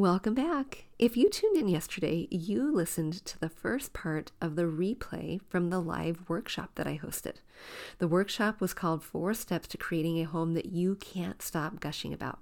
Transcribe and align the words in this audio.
Welcome 0.00 0.32
back. 0.32 0.86
If 0.98 1.14
you 1.14 1.28
tuned 1.28 1.58
in 1.58 1.68
yesterday, 1.68 2.26
you 2.30 2.74
listened 2.74 3.22
to 3.26 3.38
the 3.38 3.50
first 3.50 3.92
part 3.92 4.32
of 4.40 4.56
the 4.56 4.62
replay 4.62 5.42
from 5.50 5.68
the 5.68 5.78
live 5.78 6.26
workshop 6.26 6.70
that 6.76 6.86
I 6.86 6.96
hosted. 6.96 7.34
The 7.98 8.08
workshop 8.08 8.62
was 8.62 8.72
called 8.72 9.04
Four 9.04 9.34
Steps 9.34 9.68
to 9.68 9.76
Creating 9.76 10.18
a 10.18 10.24
Home 10.24 10.54
That 10.54 10.72
You 10.72 10.94
Can't 10.94 11.42
Stop 11.42 11.80
Gushing 11.80 12.14
About. 12.14 12.38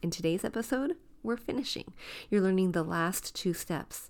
In 0.00 0.10
today's 0.10 0.46
episode, 0.46 0.96
we're 1.22 1.36
finishing. 1.36 1.92
You're 2.30 2.40
learning 2.40 2.72
the 2.72 2.82
last 2.82 3.34
two 3.34 3.52
steps. 3.52 4.08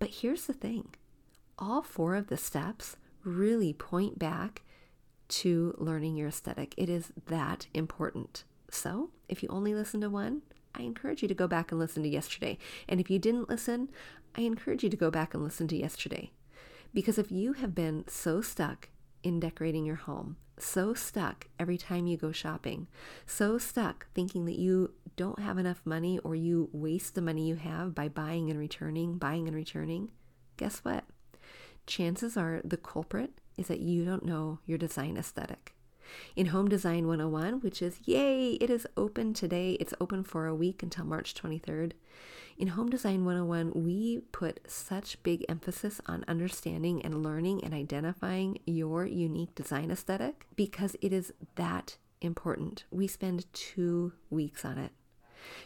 But 0.00 0.10
here's 0.10 0.46
the 0.46 0.52
thing 0.52 0.96
all 1.56 1.82
four 1.82 2.16
of 2.16 2.26
the 2.26 2.36
steps 2.36 2.96
really 3.22 3.72
point 3.72 4.18
back 4.18 4.62
to 5.28 5.72
learning 5.78 6.16
your 6.16 6.26
aesthetic. 6.26 6.74
It 6.76 6.88
is 6.88 7.12
that 7.28 7.68
important. 7.74 8.42
So, 8.72 9.10
if 9.28 9.40
you 9.40 9.48
only 9.50 9.72
listen 9.72 10.00
to 10.00 10.10
one, 10.10 10.42
I 10.74 10.82
encourage 10.82 11.22
you 11.22 11.28
to 11.28 11.34
go 11.34 11.48
back 11.48 11.70
and 11.70 11.80
listen 11.80 12.02
to 12.02 12.08
yesterday. 12.08 12.58
And 12.88 13.00
if 13.00 13.10
you 13.10 13.18
didn't 13.18 13.48
listen, 13.48 13.88
I 14.34 14.42
encourage 14.42 14.84
you 14.84 14.90
to 14.90 14.96
go 14.96 15.10
back 15.10 15.34
and 15.34 15.42
listen 15.42 15.68
to 15.68 15.76
yesterday. 15.76 16.30
Because 16.94 17.18
if 17.18 17.30
you 17.30 17.54
have 17.54 17.74
been 17.74 18.04
so 18.08 18.40
stuck 18.40 18.88
in 19.22 19.40
decorating 19.40 19.84
your 19.84 19.96
home, 19.96 20.36
so 20.58 20.94
stuck 20.94 21.46
every 21.58 21.78
time 21.78 22.06
you 22.06 22.16
go 22.16 22.32
shopping, 22.32 22.88
so 23.26 23.58
stuck 23.58 24.06
thinking 24.14 24.44
that 24.46 24.58
you 24.58 24.92
don't 25.16 25.38
have 25.40 25.58
enough 25.58 25.82
money 25.84 26.18
or 26.20 26.34
you 26.34 26.68
waste 26.72 27.14
the 27.14 27.22
money 27.22 27.46
you 27.46 27.56
have 27.56 27.94
by 27.94 28.08
buying 28.08 28.50
and 28.50 28.58
returning, 28.58 29.18
buying 29.18 29.46
and 29.46 29.56
returning, 29.56 30.10
guess 30.56 30.78
what? 30.78 31.04
Chances 31.86 32.36
are 32.36 32.60
the 32.64 32.76
culprit 32.76 33.32
is 33.56 33.68
that 33.68 33.80
you 33.80 34.04
don't 34.04 34.24
know 34.24 34.60
your 34.66 34.78
design 34.78 35.16
aesthetic. 35.16 35.74
In 36.36 36.46
Home 36.46 36.68
Design 36.68 37.06
101, 37.06 37.60
which 37.60 37.82
is 37.82 38.00
yay, 38.04 38.52
it 38.52 38.70
is 38.70 38.86
open 38.96 39.34
today. 39.34 39.72
It's 39.80 39.94
open 40.00 40.24
for 40.24 40.46
a 40.46 40.54
week 40.54 40.82
until 40.82 41.04
March 41.04 41.34
23rd. 41.34 41.92
In 42.58 42.68
Home 42.68 42.90
Design 42.90 43.24
101, 43.24 43.72
we 43.74 44.22
put 44.32 44.60
such 44.66 45.22
big 45.22 45.44
emphasis 45.48 46.00
on 46.06 46.24
understanding 46.26 47.00
and 47.02 47.22
learning 47.22 47.62
and 47.62 47.72
identifying 47.72 48.58
your 48.66 49.06
unique 49.06 49.54
design 49.54 49.90
aesthetic 49.90 50.46
because 50.56 50.96
it 51.00 51.12
is 51.12 51.32
that 51.54 51.96
important. 52.20 52.84
We 52.90 53.06
spend 53.06 53.46
two 53.52 54.12
weeks 54.30 54.64
on 54.64 54.76
it 54.78 54.92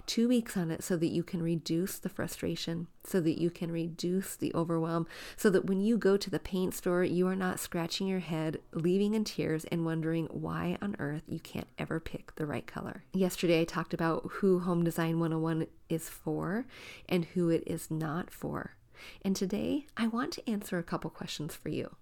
two 0.07 0.29
weeks 0.29 0.57
on 0.57 0.71
it 0.71 0.83
so 0.83 0.97
that 0.97 1.09
you 1.09 1.23
can 1.23 1.43
reduce 1.43 1.99
the 1.99 2.09
frustration, 2.09 2.89
so 3.05 3.21
that 3.21 3.41
you 3.41 3.51
can 3.51 3.71
reduce 3.71 4.37
the 4.37 4.55
overwhelm, 4.55 5.07
so 5.37 5.51
that 5.51 5.67
when 5.67 5.81
you 5.81 5.97
go 5.97 6.17
to 6.17 6.31
the 6.31 6.39
paint 6.39 6.75
store, 6.75 7.05
you 7.05 7.27
are 7.27 7.37
not 7.37 7.61
scratching 7.61 8.07
your 8.07 8.21
head, 8.21 8.59
leaving 8.73 9.15
in 9.15 9.25
tears, 9.25 9.65
and 9.67 9.85
wondering 9.85 10.27
why 10.27 10.79
on 10.81 10.97
earth 10.99 11.23
you 11.27 11.41
can't 11.41 11.69
ever 11.79 12.01
pick 12.01 12.35
the 12.35 12.47
right 12.47 12.67
color. 12.67 13.05
Yesterday, 13.13 13.61
I 13.61 13.65
talked 13.65 13.95
about 13.95 14.29
who 14.33 14.61
Home 14.61 14.85
Design 14.85 15.19
101 15.19 15.67
is 15.89 16.09
for 16.09 16.67
and 17.09 17.25
who 17.27 17.49
it 17.49 17.63
is 17.67 17.91
not 17.91 18.31
for. 18.31 18.77
And 19.25 19.35
today, 19.35 19.87
I 19.97 20.07
want 20.07 20.33
to 20.33 20.51
answer 20.51 20.79
a 20.79 20.85
couple 20.85 21.11
questions 21.11 21.55
for 21.55 21.69
you. 21.69 21.97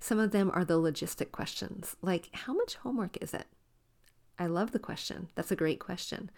Some 0.00 0.18
of 0.18 0.32
them 0.32 0.50
are 0.52 0.64
the 0.64 0.80
logistic 0.80 1.30
questions, 1.30 1.96
like 2.02 2.30
how 2.32 2.52
much 2.52 2.76
homework 2.76 3.16
is 3.22 3.32
it? 3.32 3.46
I 4.38 4.46
love 4.46 4.72
the 4.72 4.78
question. 4.78 5.28
That's 5.34 5.50
a 5.50 5.56
great 5.56 5.80
question. 5.80 6.30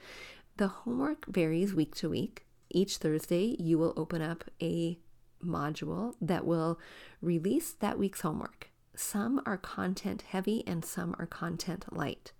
The 0.60 0.68
homework 0.68 1.24
varies 1.24 1.72
week 1.72 1.94
to 1.94 2.10
week. 2.10 2.44
Each 2.68 2.98
Thursday, 2.98 3.56
you 3.58 3.78
will 3.78 3.94
open 3.96 4.20
up 4.20 4.44
a 4.60 4.98
module 5.42 6.16
that 6.20 6.44
will 6.44 6.78
release 7.22 7.72
that 7.72 7.98
week's 7.98 8.20
homework. 8.20 8.68
Some 8.94 9.40
are 9.46 9.56
content 9.56 10.20
heavy 10.20 10.62
and 10.66 10.84
some 10.84 11.16
are 11.18 11.24
content 11.24 11.86
light. 11.90 12.32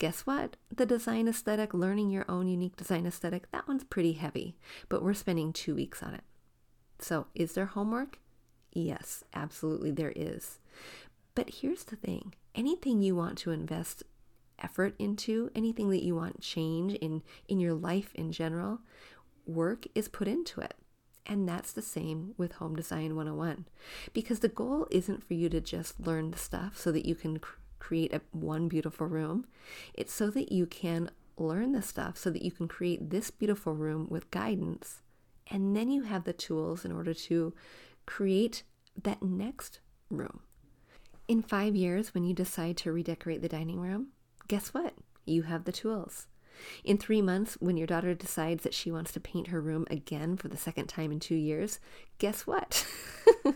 Guess 0.00 0.22
what? 0.22 0.56
The 0.74 0.84
design 0.84 1.28
aesthetic, 1.28 1.72
learning 1.72 2.10
your 2.10 2.24
own 2.28 2.48
unique 2.48 2.74
design 2.74 3.06
aesthetic, 3.06 3.48
that 3.52 3.68
one's 3.68 3.84
pretty 3.84 4.14
heavy, 4.14 4.56
but 4.88 5.04
we're 5.04 5.14
spending 5.14 5.52
two 5.52 5.76
weeks 5.76 6.02
on 6.02 6.14
it. 6.14 6.24
So, 6.98 7.28
is 7.32 7.52
there 7.52 7.66
homework? 7.66 8.18
Yes, 8.72 9.22
absolutely, 9.34 9.92
there 9.92 10.12
is. 10.16 10.58
But 11.36 11.50
here's 11.60 11.84
the 11.84 11.94
thing 11.94 12.34
anything 12.56 13.02
you 13.02 13.14
want 13.14 13.38
to 13.38 13.52
invest 13.52 14.02
effort 14.62 14.94
into, 14.98 15.50
anything 15.54 15.90
that 15.90 16.04
you 16.04 16.14
want 16.14 16.40
change 16.40 16.94
in 16.94 17.22
in 17.48 17.60
your 17.60 17.74
life 17.74 18.14
in 18.14 18.32
general, 18.32 18.80
work 19.46 19.86
is 19.94 20.08
put 20.08 20.28
into 20.28 20.60
it. 20.60 20.74
And 21.24 21.48
that's 21.48 21.72
the 21.72 21.82
same 21.82 22.34
with 22.36 22.52
Home 22.52 22.74
Design 22.74 23.14
101. 23.14 23.66
Because 24.12 24.40
the 24.40 24.48
goal 24.48 24.88
isn't 24.90 25.22
for 25.22 25.34
you 25.34 25.48
to 25.50 25.60
just 25.60 26.00
learn 26.00 26.30
the 26.30 26.38
stuff 26.38 26.76
so 26.76 26.90
that 26.90 27.06
you 27.06 27.14
can 27.14 27.38
cr- 27.38 27.58
create 27.78 28.12
a, 28.12 28.20
one 28.32 28.68
beautiful 28.68 29.06
room. 29.06 29.46
It's 29.94 30.12
so 30.12 30.30
that 30.30 30.50
you 30.50 30.66
can 30.66 31.10
learn 31.36 31.72
the 31.72 31.82
stuff 31.82 32.16
so 32.16 32.30
that 32.30 32.42
you 32.42 32.50
can 32.50 32.68
create 32.68 33.10
this 33.10 33.30
beautiful 33.30 33.74
room 33.74 34.06
with 34.10 34.30
guidance. 34.30 35.02
And 35.48 35.76
then 35.76 35.90
you 35.90 36.02
have 36.02 36.24
the 36.24 36.32
tools 36.32 36.84
in 36.84 36.92
order 36.92 37.14
to 37.14 37.52
create 38.06 38.62
that 39.00 39.22
next 39.22 39.80
room. 40.10 40.40
In 41.28 41.42
five 41.42 41.74
years, 41.74 42.14
when 42.14 42.24
you 42.24 42.34
decide 42.34 42.76
to 42.78 42.92
redecorate 42.92 43.42
the 43.42 43.48
dining 43.48 43.80
room, 43.80 44.08
guess 44.48 44.68
what? 44.74 44.94
You 45.24 45.42
have 45.42 45.64
the 45.64 45.72
tools. 45.72 46.26
In 46.84 46.98
three 46.98 47.22
months, 47.22 47.56
when 47.60 47.76
your 47.76 47.86
daughter 47.86 48.14
decides 48.14 48.62
that 48.62 48.74
she 48.74 48.90
wants 48.90 49.12
to 49.12 49.20
paint 49.20 49.48
her 49.48 49.60
room 49.60 49.86
again 49.90 50.36
for 50.36 50.48
the 50.48 50.56
second 50.56 50.86
time 50.86 51.12
in 51.12 51.20
two 51.20 51.34
years, 51.34 51.80
guess 52.18 52.46
what? 52.46 52.86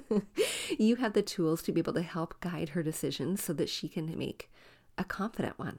you 0.78 0.96
have 0.96 1.12
the 1.12 1.22
tools 1.22 1.62
to 1.62 1.72
be 1.72 1.80
able 1.80 1.92
to 1.92 2.02
help 2.02 2.40
guide 2.40 2.70
her 2.70 2.82
decisions 2.82 3.42
so 3.42 3.52
that 3.52 3.68
she 3.68 3.88
can 3.88 4.16
make 4.18 4.50
a 4.98 5.04
confident 5.04 5.58
one. 5.58 5.78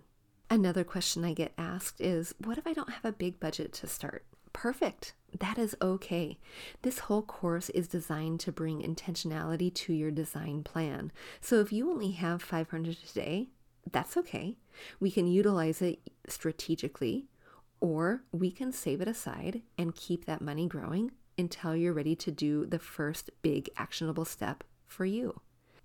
Another 0.49 0.83
question 0.83 1.25
I 1.25 1.33
get 1.33 1.53
asked 1.57 1.99
is 1.99 2.33
What 2.43 2.57
if 2.57 2.65
I 2.65 2.73
don't 2.73 2.91
have 2.91 3.05
a 3.05 3.11
big 3.11 3.39
budget 3.39 3.73
to 3.73 3.87
start? 3.87 4.25
Perfect. 4.53 5.13
That 5.37 5.57
is 5.57 5.75
okay. 5.81 6.39
This 6.81 6.99
whole 6.99 7.21
course 7.21 7.69
is 7.69 7.87
designed 7.87 8.39
to 8.41 8.51
bring 8.51 8.81
intentionality 8.81 9.73
to 9.73 9.93
your 9.93 10.09
design 10.09 10.63
plan. 10.63 11.11
So 11.41 11.59
if 11.59 11.73
you 11.73 11.91
only 11.91 12.11
have 12.11 12.41
500 12.41 12.97
today, 13.05 13.49
that's 13.91 14.17
okay. 14.17 14.57
We 14.99 15.11
can 15.11 15.27
utilize 15.27 15.81
it 15.81 15.99
strategically, 16.27 17.27
or 17.79 18.23
we 18.31 18.51
can 18.51 18.71
save 18.71 19.01
it 19.01 19.07
aside 19.07 19.61
and 19.77 19.95
keep 19.95 20.25
that 20.25 20.41
money 20.41 20.67
growing 20.67 21.11
until 21.37 21.75
you're 21.75 21.93
ready 21.93 22.15
to 22.15 22.31
do 22.31 22.65
the 22.65 22.79
first 22.79 23.29
big 23.41 23.69
actionable 23.77 24.25
step 24.25 24.63
for 24.87 25.05
you. 25.05 25.41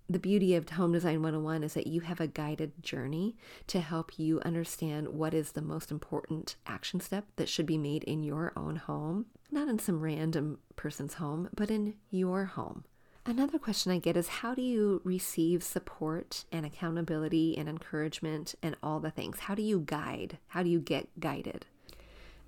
The 0.09 0.19
beauty 0.19 0.55
of 0.55 0.69
Home 0.71 0.93
Design 0.93 1.23
101 1.23 1.63
is 1.63 1.75
that 1.75 1.87
you 1.87 2.01
have 2.03 2.21
a 2.21 2.27
guided 2.27 2.83
journey 2.83 3.37
to 3.69 3.81
help 3.81 4.19
you 4.19 4.41
understand 4.45 5.09
what 5.09 5.33
is 5.33 5.53
the 5.53 5.63
most 5.63 5.91
important 5.91 6.57
action 6.67 7.01
step 7.01 7.27
that 7.37 7.49
should 7.49 7.67
be 7.67 7.79
made 7.79 8.05
in 8.05 8.23
your 8.23 8.53
own 8.57 8.77
home, 8.77 9.27
not 9.51 9.69
in 9.69 9.79
some 9.79 10.01
random 10.01 10.59
person's 10.77 11.15
home, 11.15 11.49
but 11.55 11.71
in 11.71 11.95
your 12.11 12.45
home. 12.47 12.85
Another 13.25 13.59
question 13.59 13.93
I 13.93 13.99
get 13.99 14.17
is 14.17 14.27
how 14.27 14.53
do 14.53 14.63
you 14.63 15.01
receive 15.05 15.63
support 15.63 16.45
and 16.51 16.67
accountability 16.67 17.57
and 17.57 17.69
encouragement 17.69 18.57
and 18.61 18.77
all 18.83 18.99
the 18.99 19.13
things? 19.13 19.41
How 19.41 19.55
do 19.55 19.63
you 19.63 19.79
guide? 19.79 20.39
How 20.49 20.65
do 20.65 20.69
you 20.69 20.81
get 20.81 21.09
guided? 21.21 21.67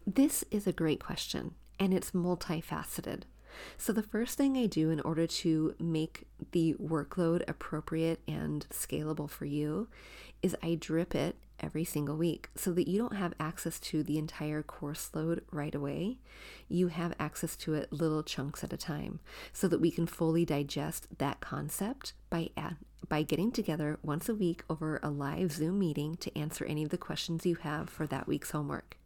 This 0.04 0.42
is 0.50 0.66
a 0.66 0.72
great 0.72 0.98
question 1.02 1.54
and 1.78 1.94
it's 1.94 2.10
multifaceted. 2.10 3.22
So, 3.76 3.92
the 3.92 4.02
first 4.02 4.36
thing 4.36 4.56
I 4.56 4.66
do 4.66 4.90
in 4.90 5.00
order 5.00 5.26
to 5.26 5.74
make 5.78 6.26
the 6.52 6.74
workload 6.74 7.42
appropriate 7.48 8.20
and 8.26 8.66
scalable 8.70 9.28
for 9.28 9.44
you 9.44 9.88
is 10.42 10.56
I 10.62 10.74
drip 10.74 11.14
it 11.14 11.36
every 11.60 11.84
single 11.84 12.16
week 12.16 12.50
so 12.54 12.72
that 12.72 12.88
you 12.88 12.98
don't 12.98 13.16
have 13.16 13.32
access 13.40 13.78
to 13.78 14.02
the 14.02 14.18
entire 14.18 14.62
course 14.62 15.10
load 15.14 15.42
right 15.50 15.74
away. 15.74 16.18
You 16.68 16.88
have 16.88 17.14
access 17.18 17.56
to 17.56 17.74
it 17.74 17.92
little 17.92 18.22
chunks 18.22 18.62
at 18.64 18.72
a 18.72 18.76
time 18.76 19.20
so 19.52 19.68
that 19.68 19.80
we 19.80 19.90
can 19.90 20.06
fully 20.06 20.44
digest 20.44 21.06
that 21.18 21.40
concept 21.40 22.12
by 22.30 22.50
ad- 22.56 22.76
by 23.08 23.22
getting 23.22 23.52
together 23.52 23.98
once 24.02 24.28
a 24.28 24.34
week 24.34 24.64
over 24.68 24.98
a 25.02 25.10
live 25.10 25.52
Zoom 25.52 25.78
meeting 25.78 26.16
to 26.16 26.36
answer 26.38 26.64
any 26.64 26.82
of 26.82 26.90
the 26.90 26.98
questions 26.98 27.44
you 27.44 27.56
have 27.56 27.88
for 27.90 28.06
that 28.06 28.26
week's 28.26 28.50
homework. 28.50 28.96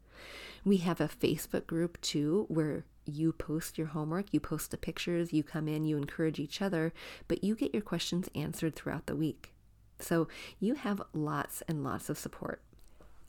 We 0.64 0.78
have 0.78 1.00
a 1.00 1.08
Facebook 1.08 1.66
group 1.66 2.00
too 2.00 2.46
where 2.48 2.84
you 3.08 3.32
post 3.32 3.78
your 3.78 3.88
homework, 3.88 4.32
you 4.32 4.40
post 4.40 4.70
the 4.70 4.76
pictures, 4.76 5.32
you 5.32 5.42
come 5.42 5.68
in, 5.68 5.84
you 5.84 5.96
encourage 5.96 6.38
each 6.38 6.60
other, 6.62 6.92
but 7.26 7.42
you 7.42 7.54
get 7.54 7.72
your 7.72 7.82
questions 7.82 8.28
answered 8.34 8.76
throughout 8.76 9.06
the 9.06 9.16
week. 9.16 9.54
So 9.98 10.28
you 10.60 10.74
have 10.74 11.02
lots 11.12 11.62
and 11.66 11.82
lots 11.82 12.08
of 12.08 12.18
support. 12.18 12.62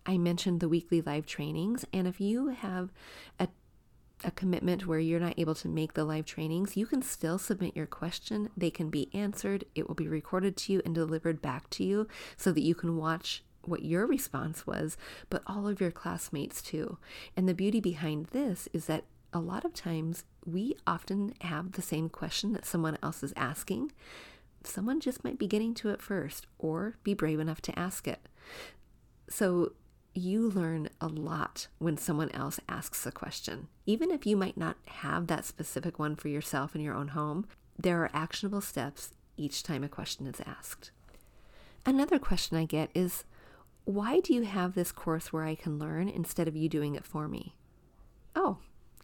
I 0.05 0.17
mentioned 0.17 0.59
the 0.59 0.69
weekly 0.69 1.01
live 1.01 1.25
trainings, 1.25 1.85
and 1.93 2.07
if 2.07 2.19
you 2.19 2.49
have 2.49 2.89
a 3.39 3.47
a 4.23 4.31
commitment 4.31 4.85
where 4.85 4.99
you're 4.99 5.19
not 5.19 5.37
able 5.37 5.55
to 5.55 5.67
make 5.67 5.93
the 5.93 6.03
live 6.03 6.25
trainings, 6.25 6.75
you 6.75 6.85
can 6.85 7.01
still 7.01 7.37
submit 7.37 7.75
your 7.75 7.85
question. 7.85 8.49
They 8.57 8.69
can 8.69 8.89
be 8.89 9.09
answered. 9.13 9.63
It 9.75 9.87
will 9.87 9.95
be 9.95 10.07
recorded 10.07 10.57
to 10.57 10.73
you 10.73 10.81
and 10.83 10.93
delivered 10.93 11.41
back 11.41 11.69
to 11.71 11.83
you 11.83 12.07
so 12.35 12.51
that 12.51 12.61
you 12.61 12.75
can 12.75 12.97
watch 12.97 13.43
what 13.63 13.83
your 13.83 14.05
response 14.05 14.65
was, 14.65 14.97
but 15.29 15.43
all 15.47 15.67
of 15.67 15.79
your 15.79 15.91
classmates 15.91 16.61
too. 16.61 16.97
And 17.35 17.47
the 17.47 17.53
beauty 17.53 17.79
behind 17.79 18.27
this 18.27 18.67
is 18.73 18.85
that 18.85 19.05
a 19.33 19.39
lot 19.39 19.65
of 19.65 19.73
times 19.73 20.25
we 20.45 20.75
often 20.87 21.33
have 21.41 21.73
the 21.73 21.81
same 21.81 22.09
question 22.09 22.53
that 22.53 22.65
someone 22.65 22.97
else 23.03 23.23
is 23.23 23.33
asking, 23.35 23.91
someone 24.63 24.99
just 24.99 25.23
might 25.23 25.37
be 25.37 25.47
getting 25.47 25.73
to 25.75 25.89
it 25.89 26.01
first 26.01 26.47
or 26.57 26.97
be 27.03 27.13
brave 27.13 27.39
enough 27.39 27.61
to 27.61 27.77
ask 27.77 28.07
it. 28.07 28.27
So 29.29 29.73
you 30.13 30.49
learn 30.49 30.89
a 30.99 31.07
lot 31.07 31.67
when 31.77 31.97
someone 31.97 32.31
else 32.31 32.59
asks 32.67 33.05
a 33.05 33.11
question. 33.11 33.67
Even 33.85 34.11
if 34.11 34.25
you 34.25 34.35
might 34.35 34.57
not 34.57 34.77
have 34.85 35.27
that 35.27 35.45
specific 35.45 35.99
one 35.99 36.15
for 36.15 36.27
yourself 36.27 36.75
in 36.75 36.81
your 36.81 36.95
own 36.95 37.09
home, 37.09 37.45
there 37.77 38.01
are 38.03 38.11
actionable 38.13 38.61
steps 38.61 39.11
each 39.37 39.63
time 39.63 39.83
a 39.83 39.89
question 39.89 40.27
is 40.27 40.41
asked. 40.45 40.91
Another 41.85 42.19
question 42.19 42.57
I 42.57 42.65
get 42.65 42.89
is 42.93 43.23
why 43.85 44.19
do 44.19 44.33
you 44.33 44.43
have 44.43 44.75
this 44.75 44.91
course 44.91 45.31
where 45.31 45.45
I 45.45 45.55
can 45.55 45.79
learn 45.79 46.09
instead 46.09 46.47
of 46.47 46.55
you 46.55 46.67
doing 46.67 46.95
it 46.95 47.05
for 47.05 47.27
me? 47.27 47.55
Oh, 48.35 48.57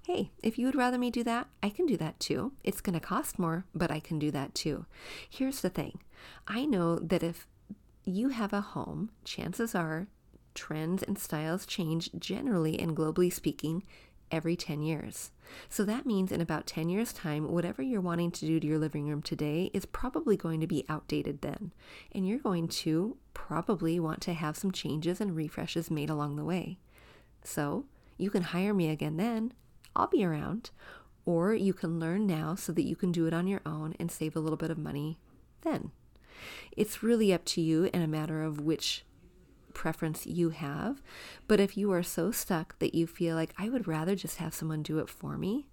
hey, 0.05 0.31
if 0.43 0.59
you 0.59 0.67
would 0.67 0.75
rather 0.75 0.99
me 0.99 1.09
do 1.09 1.23
that, 1.23 1.47
I 1.63 1.69
can 1.69 1.85
do 1.87 1.97
that 1.97 2.19
too. 2.19 2.53
It's 2.63 2.81
going 2.81 2.93
to 2.93 2.99
cost 2.99 3.39
more, 3.39 3.65
but 3.73 3.89
I 3.89 3.99
can 3.99 4.19
do 4.19 4.29
that 4.31 4.53
too. 4.53 4.85
Here's 5.27 5.61
the 5.61 5.69
thing 5.69 5.99
I 6.47 6.65
know 6.65 6.97
that 6.99 7.23
if 7.23 7.47
you 8.03 8.29
have 8.29 8.53
a 8.53 8.61
home, 8.61 9.09
chances 9.23 9.73
are 9.73 10.07
trends 10.53 11.01
and 11.01 11.17
styles 11.17 11.65
change 11.65 12.11
generally 12.17 12.79
and 12.79 12.95
globally 12.95 13.33
speaking 13.33 13.83
every 14.31 14.55
10 14.55 14.81
years. 14.81 15.31
So 15.69 15.83
that 15.85 16.05
means 16.05 16.31
in 16.31 16.41
about 16.41 16.67
10 16.67 16.89
years' 16.89 17.13
time, 17.13 17.51
whatever 17.51 17.81
you're 17.81 18.01
wanting 18.01 18.31
to 18.31 18.45
do 18.45 18.59
to 18.59 18.67
your 18.67 18.79
living 18.79 19.07
room 19.07 19.21
today 19.21 19.69
is 19.73 19.85
probably 19.85 20.37
going 20.37 20.59
to 20.61 20.67
be 20.67 20.85
outdated 20.87 21.41
then. 21.41 21.73
And 22.11 22.27
you're 22.27 22.39
going 22.39 22.67
to 22.67 23.17
probably 23.33 23.99
want 23.99 24.21
to 24.21 24.33
have 24.33 24.57
some 24.57 24.71
changes 24.71 25.19
and 25.19 25.35
refreshes 25.35 25.91
made 25.91 26.09
along 26.09 26.35
the 26.35 26.45
way. 26.45 26.79
So 27.43 27.85
you 28.17 28.29
can 28.29 28.43
hire 28.43 28.73
me 28.73 28.89
again 28.89 29.17
then. 29.17 29.53
I'll 29.95 30.07
be 30.07 30.25
around. 30.25 30.71
Or 31.25 31.53
you 31.55 31.73
can 31.73 31.99
learn 31.99 32.27
now 32.27 32.55
so 32.55 32.71
that 32.73 32.83
you 32.85 32.95
can 32.95 33.11
do 33.11 33.25
it 33.25 33.33
on 33.33 33.47
your 33.47 33.61
own 33.65 33.95
and 33.99 34.11
save 34.11 34.35
a 34.35 34.39
little 34.39 34.57
bit 34.57 34.69
of 34.69 34.77
money 34.77 35.17
then. 35.61 35.91
It's 36.75 37.01
really 37.01 37.33
up 37.33 37.45
to 37.45 37.61
you 37.61 37.89
and 37.93 38.03
a 38.03 38.07
matter 38.07 38.43
of 38.43 38.61
which 38.61 39.05
preference 39.73 40.25
you 40.25 40.49
have. 40.49 41.01
But 41.47 41.59
if 41.59 41.77
you 41.77 41.91
are 41.91 42.03
so 42.03 42.31
stuck 42.31 42.77
that 42.79 42.95
you 42.95 43.07
feel 43.07 43.35
like 43.35 43.53
I 43.57 43.69
would 43.69 43.87
rather 43.87 44.15
just 44.15 44.37
have 44.37 44.53
someone 44.53 44.83
do 44.83 44.99
it 44.99 45.09
for 45.09 45.37
me, 45.37 45.67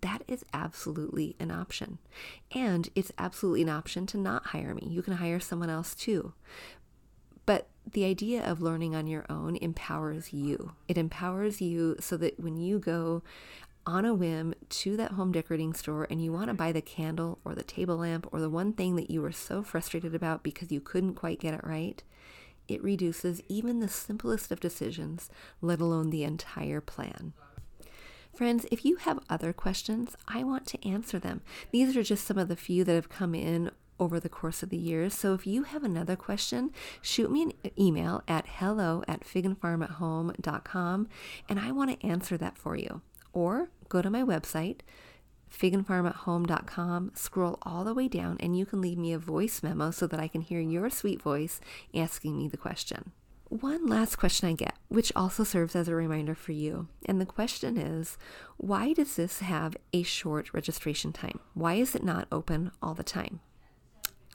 that 0.00 0.22
is 0.28 0.44
absolutely 0.52 1.36
an 1.40 1.50
option. 1.50 1.98
And 2.52 2.88
it's 2.94 3.12
absolutely 3.18 3.62
an 3.62 3.68
option 3.68 4.06
to 4.06 4.18
not 4.18 4.46
hire 4.46 4.74
me. 4.74 4.86
You 4.88 5.02
can 5.02 5.14
hire 5.14 5.40
someone 5.40 5.70
else 5.70 5.94
too. 5.94 6.34
But 7.46 7.68
the 7.92 8.04
idea 8.04 8.44
of 8.44 8.60
learning 8.60 8.94
on 8.94 9.06
your 9.06 9.24
own 9.30 9.56
empowers 9.56 10.32
you. 10.32 10.72
It 10.86 10.98
empowers 10.98 11.60
you 11.60 11.96
so 11.98 12.16
that 12.18 12.38
when 12.38 12.56
you 12.56 12.78
go 12.78 13.22
on 13.88 14.04
a 14.04 14.12
whim 14.12 14.54
to 14.68 14.98
that 14.98 15.12
home 15.12 15.32
decorating 15.32 15.72
store 15.72 16.06
and 16.10 16.22
you 16.22 16.30
want 16.30 16.48
to 16.48 16.54
buy 16.54 16.70
the 16.70 16.82
candle 16.82 17.38
or 17.42 17.54
the 17.54 17.62
table 17.62 17.96
lamp 17.96 18.28
or 18.30 18.38
the 18.38 18.50
one 18.50 18.70
thing 18.74 18.96
that 18.96 19.10
you 19.10 19.22
were 19.22 19.32
so 19.32 19.62
frustrated 19.62 20.14
about 20.14 20.42
because 20.42 20.70
you 20.70 20.78
couldn't 20.78 21.14
quite 21.14 21.40
get 21.40 21.54
it 21.54 21.64
right, 21.64 22.02
it 22.68 22.84
reduces 22.84 23.40
even 23.48 23.80
the 23.80 23.88
simplest 23.88 24.52
of 24.52 24.60
decisions, 24.60 25.30
let 25.62 25.80
alone 25.80 26.10
the 26.10 26.22
entire 26.22 26.82
plan. 26.82 27.32
Friends, 28.36 28.66
if 28.70 28.84
you 28.84 28.96
have 28.96 29.20
other 29.30 29.54
questions, 29.54 30.14
I 30.28 30.44
want 30.44 30.66
to 30.66 30.86
answer 30.86 31.18
them. 31.18 31.40
These 31.72 31.96
are 31.96 32.02
just 32.02 32.26
some 32.26 32.36
of 32.36 32.48
the 32.48 32.56
few 32.56 32.84
that 32.84 32.94
have 32.94 33.08
come 33.08 33.34
in 33.34 33.70
over 33.98 34.20
the 34.20 34.28
course 34.28 34.62
of 34.62 34.68
the 34.68 34.76
years. 34.76 35.14
So 35.14 35.32
if 35.32 35.46
you 35.46 35.62
have 35.62 35.82
another 35.82 36.14
question, 36.14 36.72
shoot 37.00 37.30
me 37.30 37.42
an 37.42 37.52
email 37.78 38.22
at 38.28 38.46
hello 38.46 39.02
at 39.08 39.24
figandfarmathome.com 39.24 41.08
and 41.48 41.58
I 41.58 41.72
want 41.72 41.98
to 41.98 42.06
answer 42.06 42.36
that 42.36 42.58
for 42.58 42.76
you. 42.76 43.00
Or 43.32 43.70
go 43.88 44.02
to 44.02 44.10
my 44.10 44.22
website, 44.22 44.80
figandfarmathome.com, 45.52 47.12
scroll 47.14 47.58
all 47.62 47.84
the 47.84 47.94
way 47.94 48.08
down, 48.08 48.36
and 48.40 48.56
you 48.56 48.66
can 48.66 48.80
leave 48.80 48.98
me 48.98 49.12
a 49.12 49.18
voice 49.18 49.62
memo 49.62 49.90
so 49.90 50.06
that 50.06 50.20
I 50.20 50.28
can 50.28 50.42
hear 50.42 50.60
your 50.60 50.90
sweet 50.90 51.22
voice 51.22 51.60
asking 51.94 52.36
me 52.36 52.48
the 52.48 52.56
question. 52.56 53.12
One 53.48 53.86
last 53.86 54.16
question 54.16 54.46
I 54.46 54.52
get, 54.52 54.74
which 54.88 55.10
also 55.16 55.42
serves 55.42 55.74
as 55.74 55.88
a 55.88 55.94
reminder 55.94 56.34
for 56.34 56.52
you, 56.52 56.88
and 57.06 57.18
the 57.18 57.26
question 57.26 57.78
is 57.78 58.18
why 58.58 58.92
does 58.92 59.16
this 59.16 59.40
have 59.40 59.74
a 59.94 60.02
short 60.02 60.52
registration 60.52 61.14
time? 61.14 61.40
Why 61.54 61.74
is 61.74 61.94
it 61.94 62.04
not 62.04 62.28
open 62.30 62.72
all 62.82 62.92
the 62.92 63.02
time? 63.02 63.40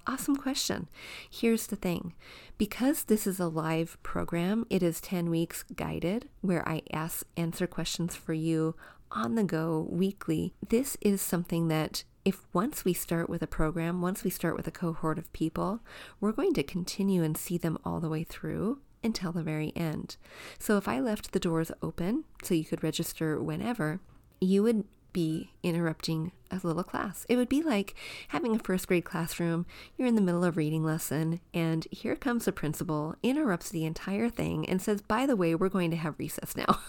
Awesome 0.06 0.36
question. 0.36 0.90
Here's 1.30 1.68
the 1.68 1.78
thing 1.78 2.14
because 2.58 3.04
this 3.04 3.28
is 3.28 3.40
a 3.40 3.48
live 3.48 3.98
program, 4.04 4.66
it 4.70 4.82
is 4.82 5.00
10 5.00 5.30
weeks 5.30 5.64
guided 5.76 6.28
where 6.42 6.68
I 6.68 6.82
ask 6.92 7.26
answer 7.38 7.68
questions 7.68 8.16
for 8.16 8.34
you 8.34 8.76
on 9.14 9.36
the 9.36 9.44
go 9.44 9.88
weekly. 9.90 10.54
This 10.68 10.98
is 11.02 11.22
something 11.22 11.68
that 11.70 12.04
if 12.26 12.46
once 12.54 12.86
we 12.86 12.94
start 12.94 13.30
with 13.30 13.42
a 13.42 13.48
program, 13.48 14.02
once 14.02 14.24
we 14.24 14.30
start 14.30 14.56
with 14.56 14.68
a 14.68 14.72
cohort 14.72 15.18
of 15.18 15.32
people, 15.34 15.82
we're 16.20 16.32
going 16.32 16.54
to 16.54 16.64
continue 16.64 17.24
and 17.24 17.38
see 17.38 17.58
them 17.58 17.78
all 17.86 18.00
the 18.00 18.10
way 18.10 18.24
through 18.24 18.80
until 19.04 19.32
the 19.32 19.44
very 19.44 19.74
end. 19.76 20.18
So 20.58 20.78
if 20.78 20.88
I 20.88 21.00
left 21.00 21.32
the 21.32 21.40
doors 21.40 21.72
open 21.82 22.24
so 22.42 22.54
you 22.54 22.64
could 22.64 22.84
register 22.84 23.42
whenever, 23.42 24.00
you 24.40 24.64
would 24.64 24.86
be 25.12 25.52
interrupting 25.62 26.32
a 26.50 26.60
little 26.64 26.84
class. 26.84 27.26
It 27.30 27.36
would 27.36 27.50
be 27.50 27.62
like 27.62 27.96
having 28.30 28.56
a 28.56 28.60
first 28.60 28.88
grade 28.88 29.06
classroom. 29.06 29.66
You're 29.98 30.08
in 30.08 30.16
the 30.16 30.22
middle 30.22 30.44
of 30.44 30.58
reading 30.58 30.84
lesson, 30.84 31.40
and 31.54 31.88
here 31.92 32.16
comes 32.16 32.46
the 32.46 32.52
principal, 32.52 33.16
interrupts 33.22 33.70
the 33.70 33.86
entire 33.86 34.30
thing, 34.30 34.68
and 34.68 34.82
says, 34.82 35.02
By 35.02 35.26
the 35.26 35.36
way, 35.36 35.54
we're 35.54 35.70
going 35.70 35.92
to 35.92 35.98
have 35.98 36.18
recess 36.18 36.56
now. 36.56 36.80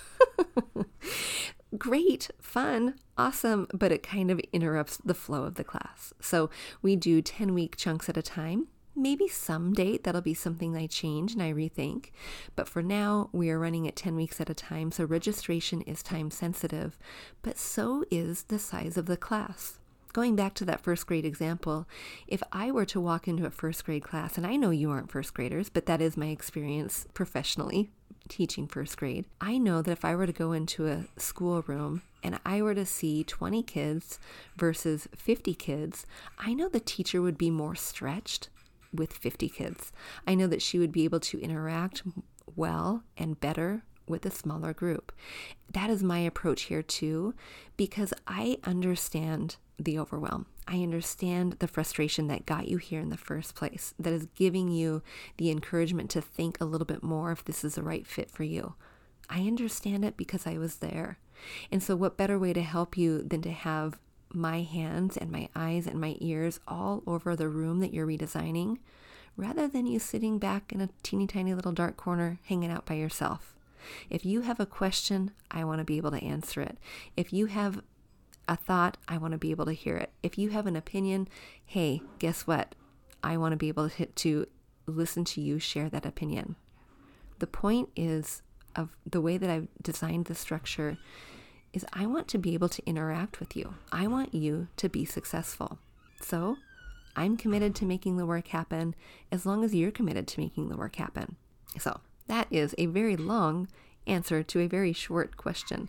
Great, 1.78 2.30
fun, 2.40 2.94
awesome, 3.18 3.66
but 3.74 3.90
it 3.90 4.02
kind 4.02 4.30
of 4.30 4.38
interrupts 4.52 4.96
the 4.98 5.14
flow 5.14 5.42
of 5.42 5.56
the 5.56 5.64
class. 5.64 6.12
So 6.20 6.50
we 6.82 6.94
do 6.94 7.20
10 7.20 7.52
week 7.52 7.76
chunks 7.76 8.08
at 8.08 8.16
a 8.16 8.22
time. 8.22 8.68
Maybe 8.94 9.26
someday 9.26 9.98
that'll 9.98 10.20
be 10.20 10.34
something 10.34 10.76
I 10.76 10.86
change 10.86 11.32
and 11.32 11.42
I 11.42 11.52
rethink. 11.52 12.10
But 12.54 12.68
for 12.68 12.80
now, 12.80 13.28
we 13.32 13.50
are 13.50 13.58
running 13.58 13.88
at 13.88 13.96
10 13.96 14.14
weeks 14.14 14.40
at 14.40 14.50
a 14.50 14.54
time, 14.54 14.92
so 14.92 15.04
registration 15.04 15.80
is 15.80 16.02
time 16.02 16.30
sensitive, 16.30 16.96
but 17.42 17.58
so 17.58 18.04
is 18.08 18.44
the 18.44 18.60
size 18.60 18.96
of 18.96 19.06
the 19.06 19.16
class. 19.16 19.80
Going 20.14 20.36
back 20.36 20.54
to 20.54 20.64
that 20.66 20.80
first 20.80 21.08
grade 21.08 21.24
example, 21.24 21.88
if 22.28 22.40
I 22.52 22.70
were 22.70 22.84
to 22.84 23.00
walk 23.00 23.26
into 23.26 23.46
a 23.46 23.50
first 23.50 23.84
grade 23.84 24.04
class, 24.04 24.38
and 24.38 24.46
I 24.46 24.54
know 24.54 24.70
you 24.70 24.92
aren't 24.92 25.10
first 25.10 25.34
graders, 25.34 25.68
but 25.68 25.86
that 25.86 26.00
is 26.00 26.16
my 26.16 26.28
experience 26.28 27.08
professionally 27.14 27.90
teaching 28.28 28.68
first 28.68 28.96
grade, 28.96 29.24
I 29.40 29.58
know 29.58 29.82
that 29.82 29.90
if 29.90 30.04
I 30.04 30.14
were 30.14 30.26
to 30.26 30.32
go 30.32 30.52
into 30.52 30.86
a 30.86 31.06
schoolroom 31.16 32.02
and 32.22 32.38
I 32.46 32.62
were 32.62 32.76
to 32.76 32.86
see 32.86 33.24
20 33.24 33.64
kids 33.64 34.20
versus 34.56 35.08
50 35.16 35.52
kids, 35.56 36.06
I 36.38 36.54
know 36.54 36.68
the 36.68 36.78
teacher 36.78 37.20
would 37.20 37.36
be 37.36 37.50
more 37.50 37.74
stretched 37.74 38.50
with 38.92 39.12
50 39.12 39.48
kids. 39.48 39.90
I 40.28 40.36
know 40.36 40.46
that 40.46 40.62
she 40.62 40.78
would 40.78 40.92
be 40.92 41.02
able 41.02 41.20
to 41.20 41.40
interact 41.40 42.04
well 42.54 43.02
and 43.18 43.40
better 43.40 43.82
with 44.06 44.26
a 44.26 44.30
smaller 44.30 44.72
group. 44.72 45.12
That 45.72 45.90
is 45.90 46.02
my 46.02 46.18
approach 46.18 46.62
here 46.62 46.82
too, 46.82 47.34
because 47.76 48.12
I 48.26 48.58
understand 48.64 49.56
the 49.78 49.98
overwhelm. 49.98 50.46
I 50.66 50.76
understand 50.76 51.56
the 51.58 51.68
frustration 51.68 52.28
that 52.28 52.46
got 52.46 52.68
you 52.68 52.78
here 52.78 53.00
in 53.00 53.10
the 53.10 53.16
first 53.16 53.54
place, 53.54 53.94
that 53.98 54.12
is 54.12 54.26
giving 54.34 54.68
you 54.68 55.02
the 55.36 55.50
encouragement 55.50 56.10
to 56.10 56.20
think 56.20 56.60
a 56.60 56.64
little 56.64 56.86
bit 56.86 57.02
more 57.02 57.32
if 57.32 57.44
this 57.44 57.64
is 57.64 57.74
the 57.74 57.82
right 57.82 58.06
fit 58.06 58.30
for 58.30 58.44
you. 58.44 58.74
I 59.28 59.40
understand 59.40 60.04
it 60.04 60.16
because 60.16 60.46
I 60.46 60.58
was 60.58 60.76
there. 60.76 61.18
And 61.70 61.82
so, 61.82 61.96
what 61.96 62.16
better 62.16 62.38
way 62.38 62.52
to 62.52 62.62
help 62.62 62.96
you 62.96 63.22
than 63.22 63.42
to 63.42 63.50
have 63.50 63.98
my 64.32 64.62
hands 64.62 65.16
and 65.16 65.30
my 65.30 65.48
eyes 65.54 65.86
and 65.86 66.00
my 66.00 66.16
ears 66.20 66.60
all 66.66 67.02
over 67.06 67.36
the 67.36 67.48
room 67.48 67.80
that 67.80 67.92
you're 67.92 68.06
redesigning 68.06 68.78
rather 69.36 69.66
than 69.66 69.86
you 69.86 69.98
sitting 69.98 70.38
back 70.38 70.72
in 70.72 70.80
a 70.80 70.88
teeny 71.02 71.26
tiny 71.26 71.54
little 71.54 71.72
dark 71.72 71.96
corner 71.96 72.38
hanging 72.44 72.70
out 72.70 72.86
by 72.86 72.94
yourself. 72.94 73.53
If 74.10 74.24
you 74.24 74.42
have 74.42 74.60
a 74.60 74.66
question, 74.66 75.32
I 75.50 75.64
want 75.64 75.78
to 75.80 75.84
be 75.84 75.96
able 75.96 76.10
to 76.10 76.22
answer 76.24 76.60
it. 76.60 76.78
If 77.16 77.32
you 77.32 77.46
have 77.46 77.82
a 78.48 78.56
thought, 78.56 78.96
I 79.08 79.16
want 79.18 79.32
to 79.32 79.38
be 79.38 79.50
able 79.50 79.66
to 79.66 79.72
hear 79.72 79.96
it. 79.96 80.12
If 80.22 80.38
you 80.38 80.50
have 80.50 80.66
an 80.66 80.76
opinion, 80.76 81.28
hey, 81.64 82.02
guess 82.18 82.46
what? 82.46 82.74
I 83.22 83.36
want 83.36 83.52
to 83.52 83.56
be 83.56 83.68
able 83.68 83.88
to, 83.90 84.06
to 84.06 84.46
listen 84.86 85.24
to 85.24 85.40
you 85.40 85.58
share 85.58 85.88
that 85.88 86.06
opinion. 86.06 86.56
The 87.38 87.46
point 87.46 87.88
is 87.96 88.42
of 88.76 88.90
the 89.06 89.20
way 89.20 89.38
that 89.38 89.50
I've 89.50 89.68
designed 89.82 90.26
the 90.26 90.34
structure 90.34 90.98
is 91.72 91.86
I 91.92 92.06
want 92.06 92.28
to 92.28 92.38
be 92.38 92.54
able 92.54 92.68
to 92.68 92.86
interact 92.86 93.40
with 93.40 93.56
you. 93.56 93.74
I 93.90 94.06
want 94.06 94.34
you 94.34 94.68
to 94.76 94.88
be 94.88 95.04
successful. 95.04 95.78
So 96.20 96.56
I'm 97.16 97.36
committed 97.36 97.74
to 97.76 97.84
making 97.84 98.16
the 98.16 98.26
work 98.26 98.48
happen 98.48 98.94
as 99.32 99.44
long 99.46 99.64
as 99.64 99.74
you're 99.74 99.90
committed 99.90 100.26
to 100.28 100.40
making 100.40 100.68
the 100.68 100.76
work 100.76 100.96
happen. 100.96 101.36
So 101.78 102.00
that 102.26 102.48
is 102.50 102.74
a 102.78 102.86
very 102.86 103.16
long 103.16 103.68
answer 104.06 104.42
to 104.42 104.60
a 104.60 104.68
very 104.68 104.92
short 104.92 105.36
question. 105.36 105.88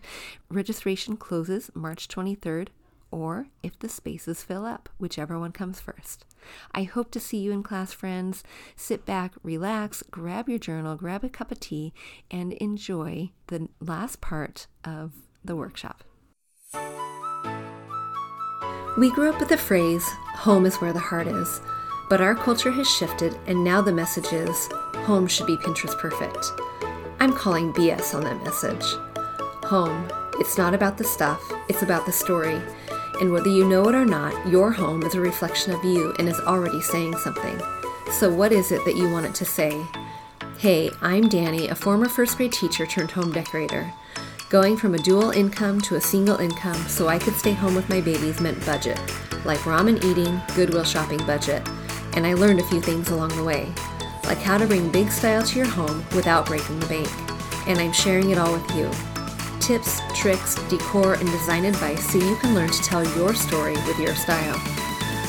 Registration 0.50 1.16
closes 1.16 1.70
March 1.74 2.08
23rd, 2.08 2.68
or 3.10 3.46
if 3.62 3.78
the 3.78 3.88
spaces 3.88 4.42
fill 4.42 4.64
up, 4.64 4.88
whichever 4.98 5.38
one 5.38 5.52
comes 5.52 5.80
first. 5.80 6.24
I 6.72 6.84
hope 6.84 7.10
to 7.12 7.20
see 7.20 7.38
you 7.38 7.52
in 7.52 7.62
class, 7.62 7.92
friends. 7.92 8.42
Sit 8.74 9.04
back, 9.04 9.34
relax, 9.42 10.02
grab 10.10 10.48
your 10.48 10.58
journal, 10.58 10.96
grab 10.96 11.24
a 11.24 11.28
cup 11.28 11.50
of 11.50 11.60
tea, 11.60 11.92
and 12.30 12.52
enjoy 12.54 13.30
the 13.48 13.68
last 13.80 14.20
part 14.20 14.66
of 14.84 15.12
the 15.44 15.56
workshop. 15.56 16.04
We 18.98 19.10
grew 19.10 19.28
up 19.28 19.40
with 19.40 19.50
the 19.50 19.58
phrase, 19.58 20.08
home 20.08 20.64
is 20.64 20.76
where 20.76 20.92
the 20.92 20.98
heart 20.98 21.26
is, 21.26 21.60
but 22.08 22.20
our 22.20 22.34
culture 22.34 22.70
has 22.70 22.88
shifted 22.88 23.38
and 23.46 23.62
now 23.62 23.80
the 23.80 23.92
message 23.92 24.32
is, 24.32 24.68
home 25.04 25.26
should 25.26 25.46
be 25.46 25.56
Pinterest 25.56 25.98
perfect. 25.98 26.52
I'm 27.18 27.32
calling 27.32 27.72
BS 27.72 28.14
on 28.14 28.22
that 28.24 28.42
message. 28.44 28.84
Home, 29.64 30.08
it's 30.34 30.58
not 30.58 30.74
about 30.74 30.98
the 30.98 31.04
stuff, 31.04 31.42
it's 31.68 31.82
about 31.82 32.06
the 32.06 32.12
story. 32.12 32.60
And 33.20 33.32
whether 33.32 33.48
you 33.48 33.66
know 33.66 33.88
it 33.88 33.94
or 33.94 34.04
not, 34.04 34.46
your 34.46 34.70
home 34.70 35.02
is 35.02 35.14
a 35.14 35.20
reflection 35.20 35.72
of 35.72 35.82
you 35.84 36.14
and 36.18 36.28
is 36.28 36.38
already 36.40 36.80
saying 36.82 37.16
something. 37.16 37.58
So, 38.12 38.32
what 38.32 38.52
is 38.52 38.70
it 38.70 38.84
that 38.84 38.96
you 38.96 39.10
want 39.10 39.26
it 39.26 39.34
to 39.36 39.44
say? 39.44 39.82
Hey, 40.58 40.90
I'm 41.00 41.24
Dani, 41.24 41.70
a 41.70 41.74
former 41.74 42.08
first 42.08 42.36
grade 42.36 42.52
teacher 42.52 42.86
turned 42.86 43.10
home 43.10 43.32
decorator. 43.32 43.92
Going 44.48 44.76
from 44.76 44.94
a 44.94 44.98
dual 44.98 45.30
income 45.30 45.80
to 45.82 45.96
a 45.96 46.00
single 46.00 46.36
income 46.36 46.76
so 46.86 47.08
I 47.08 47.18
could 47.18 47.34
stay 47.34 47.52
home 47.52 47.74
with 47.74 47.88
my 47.88 48.00
babies 48.00 48.40
meant 48.40 48.64
budget, 48.64 48.98
like 49.44 49.58
ramen 49.60 50.02
eating, 50.04 50.40
Goodwill 50.54 50.84
shopping 50.84 51.18
budget. 51.26 51.66
And 52.16 52.26
I 52.26 52.34
learned 52.34 52.58
a 52.58 52.64
few 52.64 52.80
things 52.80 53.10
along 53.10 53.36
the 53.36 53.44
way, 53.44 53.72
like 54.24 54.38
how 54.38 54.58
to 54.58 54.66
bring 54.66 54.90
big 54.90 55.12
style 55.12 55.42
to 55.42 55.58
your 55.58 55.68
home 55.68 56.04
without 56.14 56.46
breaking 56.46 56.80
the 56.80 56.86
bank. 56.86 57.08
And 57.68 57.78
I'm 57.78 57.92
sharing 57.92 58.30
it 58.30 58.38
all 58.38 58.52
with 58.52 58.68
you. 58.74 58.90
Tips, 59.60 60.00
tricks, 60.14 60.56
decor, 60.68 61.14
and 61.14 61.30
design 61.30 61.64
advice 61.64 62.10
so 62.10 62.18
you 62.18 62.36
can 62.36 62.54
learn 62.54 62.70
to 62.70 62.82
tell 62.82 63.04
your 63.16 63.34
story 63.34 63.74
with 63.86 63.98
your 64.00 64.14
style. 64.16 64.58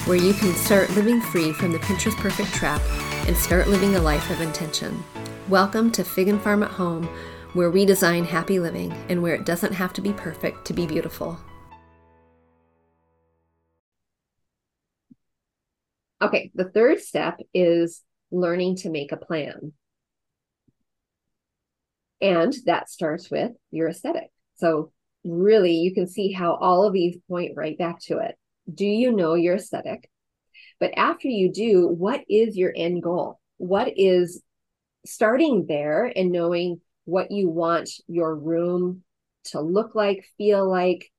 Where 0.05 0.17
you 0.17 0.33
can 0.33 0.53
start 0.53 0.89
living 0.95 1.21
free 1.21 1.53
from 1.53 1.71
the 1.71 1.79
Pinterest 1.79 2.17
perfect 2.17 2.53
trap 2.53 2.81
and 3.27 3.37
start 3.37 3.67
living 3.67 3.95
a 3.95 4.01
life 4.01 4.31
of 4.31 4.41
intention. 4.41 5.03
Welcome 5.49 5.91
to 5.91 6.03
Fig 6.03 6.29
and 6.29 6.41
Farm 6.41 6.63
at 6.63 6.71
Home 6.71 7.07
where 7.53 7.71
we 7.71 7.85
design 7.85 8.23
happy 8.23 8.59
living 8.59 8.91
and 9.09 9.21
where 9.21 9.33
it 9.33 9.45
doesn't 9.45 9.73
have 9.73 9.91
to 9.93 10.01
be 10.01 10.13
perfect 10.13 10.65
to 10.65 10.73
be 10.73 10.85
beautiful. 10.85 11.39
Okay, 16.21 16.51
the 16.55 16.69
third 16.69 16.99
step 16.99 17.39
is 17.53 18.03
learning 18.31 18.77
to 18.77 18.89
make 18.89 19.11
a 19.11 19.17
plan. 19.17 19.73
And 22.19 22.55
that 22.65 22.89
starts 22.89 23.29
with 23.29 23.51
your 23.69 23.89
aesthetic. 23.89 24.29
So, 24.55 24.91
really, 25.23 25.73
you 25.73 25.93
can 25.93 26.07
see 26.07 26.31
how 26.31 26.55
all 26.55 26.87
of 26.87 26.93
these 26.93 27.17
point 27.29 27.53
right 27.55 27.77
back 27.77 27.99
to 28.01 28.17
it. 28.17 28.35
Do 28.73 28.85
you 28.85 29.11
know 29.11 29.35
your 29.35 29.55
aesthetic? 29.55 30.09
But 30.79 30.97
after 30.97 31.27
you 31.27 31.51
do, 31.51 31.87
what 31.87 32.21
is 32.29 32.57
your 32.57 32.73
end 32.75 33.03
goal? 33.03 33.39
What 33.57 33.93
is 33.95 34.41
starting 35.05 35.65
there 35.67 36.05
and 36.05 36.31
knowing 36.31 36.81
what 37.05 37.31
you 37.31 37.49
want 37.49 37.89
your 38.07 38.35
room 38.35 39.03
to 39.45 39.61
look 39.61 39.95
like, 39.95 40.25
feel 40.37 40.69
like. 40.69 41.11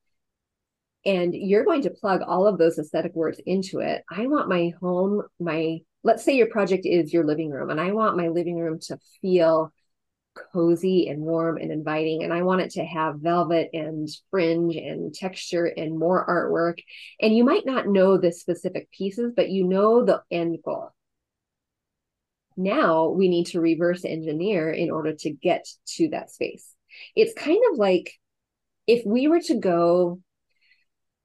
And 1.08 1.34
you're 1.34 1.64
going 1.64 1.80
to 1.82 1.90
plug 1.90 2.20
all 2.20 2.46
of 2.46 2.58
those 2.58 2.78
aesthetic 2.78 3.14
words 3.14 3.40
into 3.46 3.78
it. 3.78 4.04
I 4.10 4.26
want 4.26 4.50
my 4.50 4.74
home, 4.78 5.22
my, 5.40 5.78
let's 6.04 6.22
say 6.22 6.36
your 6.36 6.50
project 6.50 6.84
is 6.84 7.14
your 7.14 7.24
living 7.24 7.48
room, 7.50 7.70
and 7.70 7.80
I 7.80 7.92
want 7.92 8.18
my 8.18 8.28
living 8.28 8.58
room 8.58 8.78
to 8.88 8.98
feel 9.22 9.72
cozy 10.52 11.08
and 11.08 11.22
warm 11.22 11.56
and 11.56 11.72
inviting. 11.72 12.24
And 12.24 12.32
I 12.32 12.42
want 12.42 12.60
it 12.60 12.72
to 12.72 12.84
have 12.84 13.20
velvet 13.20 13.70
and 13.72 14.06
fringe 14.30 14.76
and 14.76 15.14
texture 15.14 15.64
and 15.64 15.98
more 15.98 16.26
artwork. 16.28 16.82
And 17.22 17.34
you 17.34 17.42
might 17.42 17.64
not 17.64 17.88
know 17.88 18.18
the 18.18 18.30
specific 18.30 18.90
pieces, 18.90 19.32
but 19.34 19.48
you 19.48 19.64
know 19.64 20.04
the 20.04 20.22
end 20.30 20.58
goal. 20.62 20.90
Now 22.54 23.08
we 23.08 23.28
need 23.28 23.46
to 23.46 23.62
reverse 23.62 24.04
engineer 24.04 24.70
in 24.70 24.90
order 24.90 25.14
to 25.14 25.30
get 25.30 25.66
to 25.96 26.08
that 26.10 26.30
space. 26.30 26.74
It's 27.16 27.32
kind 27.32 27.62
of 27.72 27.78
like 27.78 28.12
if 28.86 29.06
we 29.06 29.26
were 29.28 29.40
to 29.40 29.54
go, 29.54 30.20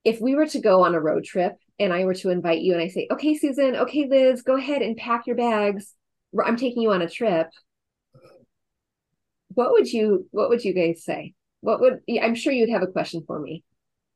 if 0.04 0.20
we 0.20 0.36
were 0.36 0.48
to 0.48 0.60
go 0.60 0.84
on 0.84 0.96
a 0.96 1.00
road 1.00 1.24
trip 1.24 1.56
and 1.80 1.94
I 1.94 2.06
were 2.06 2.14
to 2.16 2.30
invite 2.30 2.62
you 2.62 2.74
and 2.74 2.82
I 2.82 2.88
say, 2.88 3.08
okay, 3.12 3.36
Susan, 3.38 3.76
okay, 3.76 4.08
Liz, 4.10 4.42
go 4.42 4.56
ahead 4.58 4.82
and 4.82 4.98
pack 4.98 5.28
your 5.28 5.36
bags. 5.36 5.94
I'm 6.44 6.58
taking 6.58 6.82
you 6.82 6.92
on 6.92 7.02
a 7.02 7.10
trip. 7.10 7.48
What 9.50 9.72
would 9.72 9.92
you, 9.92 10.28
what 10.32 10.50
would 10.50 10.64
you 10.64 10.74
guys 10.74 11.04
say? 11.04 11.34
What 11.62 11.80
would, 11.80 12.02
I'm 12.22 12.36
sure 12.36 12.52
you'd 12.52 12.70
have 12.70 12.84
a 12.84 12.88
question 12.88 13.24
for 13.26 13.40
me 13.40 13.64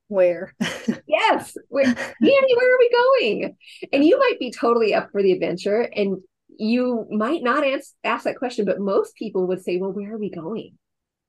where 0.09 0.53
yes 1.05 1.57
where 1.67 1.85
Annie, 1.85 2.55
where 2.55 2.75
are 2.75 2.79
we 2.79 2.89
going 2.89 3.57
and 3.91 4.05
you 4.05 4.17
might 4.17 4.39
be 4.39 4.49
totally 4.51 4.93
up 4.93 5.11
for 5.11 5.21
the 5.21 5.33
adventure 5.33 5.81
and 5.81 6.19
you 6.59 7.05
might 7.09 7.43
not 7.43 7.65
ask, 7.65 7.93
ask 8.03 8.23
that 8.23 8.37
question, 8.37 8.65
but 8.65 8.79
most 8.79 9.15
people 9.15 9.47
would 9.47 9.63
say, 9.63 9.77
well, 9.77 9.91
where 9.91 10.15
are 10.15 10.17
we 10.17 10.29
going? 10.29 10.77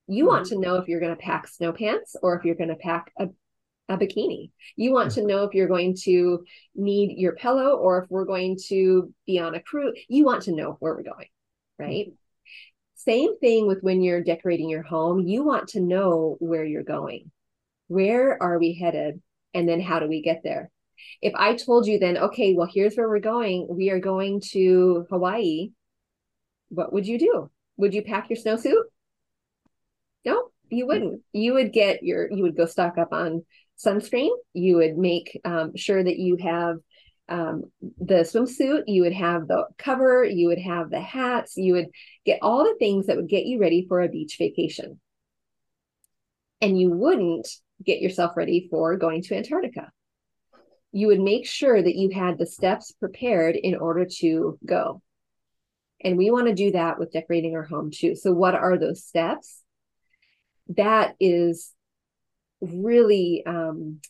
You 0.06 0.26
want 0.26 0.48
hmm. 0.48 0.54
to 0.54 0.60
know 0.60 0.76
if 0.76 0.88
you're 0.88 1.00
going 1.00 1.14
to 1.14 1.22
pack 1.22 1.48
snow 1.48 1.72
pants 1.72 2.16
or 2.22 2.36
if 2.36 2.44
you're 2.44 2.54
going 2.54 2.70
to 2.70 2.76
pack 2.76 3.12
a, 3.18 3.28
a 3.88 3.96
bikini. 3.96 4.50
You 4.76 4.92
want 4.92 5.12
to 5.12 5.26
know 5.26 5.44
if 5.44 5.54
you're 5.54 5.68
going 5.68 5.96
to 6.02 6.44
need 6.74 7.18
your 7.18 7.32
pillow 7.32 7.76
or 7.76 8.02
if 8.02 8.10
we're 8.10 8.24
going 8.24 8.58
to 8.68 9.12
be 9.26 9.38
on 9.38 9.54
a 9.54 9.62
cruise. 9.62 9.98
You 10.08 10.24
want 10.24 10.42
to 10.42 10.54
know 10.54 10.76
where 10.80 10.94
we're 10.94 11.02
going, 11.02 11.28
right? 11.78 12.06
Mm-hmm. 12.06 12.14
Same 12.96 13.38
thing 13.38 13.66
with 13.66 13.80
when 13.82 14.02
you're 14.02 14.22
decorating 14.22 14.68
your 14.68 14.82
home. 14.82 15.26
You 15.26 15.42
want 15.42 15.68
to 15.68 15.80
know 15.80 16.36
where 16.40 16.64
you're 16.64 16.82
going. 16.82 17.30
Where 17.86 18.40
are 18.42 18.58
we 18.58 18.74
headed? 18.74 19.22
And 19.54 19.68
then 19.68 19.80
how 19.80 19.98
do 19.98 20.08
we 20.08 20.20
get 20.20 20.42
there? 20.44 20.70
If 21.22 21.32
I 21.34 21.54
told 21.54 21.86
you 21.86 21.98
then, 21.98 22.18
okay, 22.18 22.54
well, 22.54 22.68
here's 22.70 22.96
where 22.96 23.08
we're 23.08 23.20
going, 23.20 23.66
we 23.70 23.90
are 23.90 24.00
going 24.00 24.42
to 24.50 25.06
Hawaii, 25.08 25.70
what 26.68 26.92
would 26.92 27.06
you 27.06 27.18
do? 27.18 27.50
Would 27.78 27.94
you 27.94 28.02
pack 28.02 28.28
your 28.28 28.36
snowsuit? 28.36 28.82
No, 30.24 30.50
you 30.68 30.86
wouldn't. 30.86 31.22
You 31.32 31.54
would 31.54 31.72
get 31.72 32.02
your, 32.02 32.30
you 32.30 32.42
would 32.42 32.56
go 32.56 32.66
stock 32.66 32.98
up 32.98 33.12
on 33.12 33.44
sunscreen. 33.84 34.30
You 34.52 34.76
would 34.76 34.96
make 34.96 35.40
um, 35.44 35.76
sure 35.76 36.02
that 36.02 36.18
you 36.18 36.36
have 36.36 36.76
um, 37.28 37.64
the 37.80 38.24
swimsuit, 38.24 38.84
you 38.86 39.02
would 39.02 39.12
have 39.12 39.48
the 39.48 39.66
cover, 39.76 40.24
you 40.24 40.48
would 40.48 40.60
have 40.60 40.90
the 40.90 41.00
hats, 41.00 41.56
you 41.56 41.74
would 41.74 41.88
get 42.24 42.38
all 42.40 42.64
the 42.64 42.76
things 42.78 43.06
that 43.06 43.16
would 43.16 43.28
get 43.28 43.44
you 43.44 43.60
ready 43.60 43.84
for 43.86 44.00
a 44.00 44.08
beach 44.08 44.36
vacation. 44.38 44.98
And 46.60 46.80
you 46.80 46.90
wouldn't 46.90 47.48
get 47.84 48.00
yourself 48.00 48.36
ready 48.36 48.66
for 48.70 48.96
going 48.96 49.22
to 49.22 49.36
Antarctica 49.36 49.92
you 50.92 51.08
would 51.08 51.20
make 51.20 51.46
sure 51.46 51.80
that 51.80 51.96
you 51.96 52.10
had 52.10 52.38
the 52.38 52.46
steps 52.46 52.92
prepared 52.92 53.56
in 53.56 53.76
order 53.76 54.06
to 54.18 54.58
go. 54.64 55.02
And 56.02 56.16
we 56.16 56.30
want 56.30 56.46
to 56.46 56.54
do 56.54 56.72
that 56.72 56.98
with 56.98 57.12
decorating 57.12 57.56
our 57.56 57.64
home 57.64 57.90
too. 57.90 58.14
So, 58.14 58.32
what 58.32 58.54
are 58.54 58.78
those 58.78 59.04
steps? 59.04 59.62
That 60.76 61.14
is 61.18 61.72
really 62.60 63.42
um, 63.46 64.00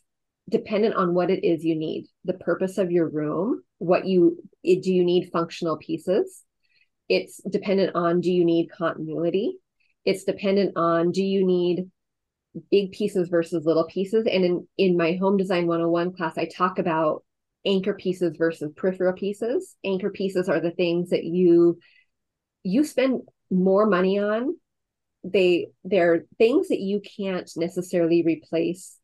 dependent 0.49 0.95
on 0.95 1.15
what 1.15 1.31
it 1.31 1.45
is 1.45 1.65
you 1.65 1.77
need, 1.77 2.07
the 2.25 2.35
purpose 2.35 2.79
of 2.79 2.91
your 2.91 3.09
room, 3.09 3.63
what 3.79 4.07
you 4.07 4.43
do 4.65 4.93
you 4.93 5.05
need 5.05 5.31
functional 5.33 5.77
pieces? 5.77 6.45
It's 7.09 7.41
dependent 7.49 7.95
on 7.95 8.21
do 8.21 8.31
you 8.31 8.45
need 8.45 8.71
continuity? 8.71 9.59
It's 10.05 10.25
dependent 10.25 10.77
on 10.77 11.13
do 11.13 11.23
you 11.23 11.45
need 11.45 11.91
big 12.71 12.93
pieces 12.93 13.29
versus 13.29 13.65
little 13.65 13.87
pieces. 13.87 14.27
And 14.31 14.45
in, 14.45 14.69
in 14.77 14.97
my 14.97 15.15
home 15.15 15.37
design 15.37 15.67
101 15.67 16.15
class, 16.15 16.37
I 16.39 16.47
talk 16.47 16.79
about 16.79 17.25
anchor 17.65 17.95
pieces 17.95 18.37
versus 18.37 18.73
peripheral 18.77 19.13
pieces. 19.13 19.77
Anchor 19.85 20.11
pieces 20.11 20.49
are 20.49 20.61
the 20.61 20.71
things 20.71 21.11
that 21.11 21.25
you 21.25 21.79
you 22.63 22.85
spend 22.85 23.23
more 23.51 23.87
money 23.87 24.19
on. 24.19 24.57
They 25.31 25.69
they're 25.85 26.25
things 26.39 26.69
that 26.69 26.81
you 26.81 27.01
can't 27.01 27.51
necessarily 27.57 28.23
replace 28.23 28.97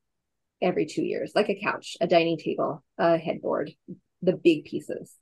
every 0.63 0.87
two 0.87 1.03
years, 1.03 1.33
like 1.35 1.49
a 1.49 1.61
couch, 1.61 1.97
a 2.01 2.07
dining 2.07 2.39
table, 2.39 2.83
a 2.99 3.19
headboard, 3.19 3.73
the 4.23 4.33
big 4.33 4.65
pieces. 4.65 5.15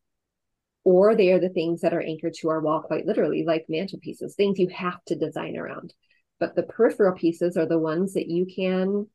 Or 0.85 1.15
they 1.15 1.33
are 1.33 1.39
the 1.39 1.49
things 1.49 1.81
that 1.81 1.95
are 1.95 2.03
anchored 2.03 2.35
to 2.35 2.51
our 2.51 2.61
wall 2.61 2.83
quite 2.83 3.07
literally, 3.07 3.45
like 3.45 3.67
mantelpieces, 3.69 4.35
things 4.35 4.59
you 4.59 4.69
have 4.69 5.03
to 5.07 5.17
design 5.17 5.57
around. 5.57 5.95
But 6.41 6.57
the 6.57 6.65
peripheral 6.65 7.17
pieces 7.17 7.57
are 7.57 7.67
the 7.67 7.79
ones 7.79 8.15
that 8.15 8.29
you 8.29 8.47
can 8.47 9.07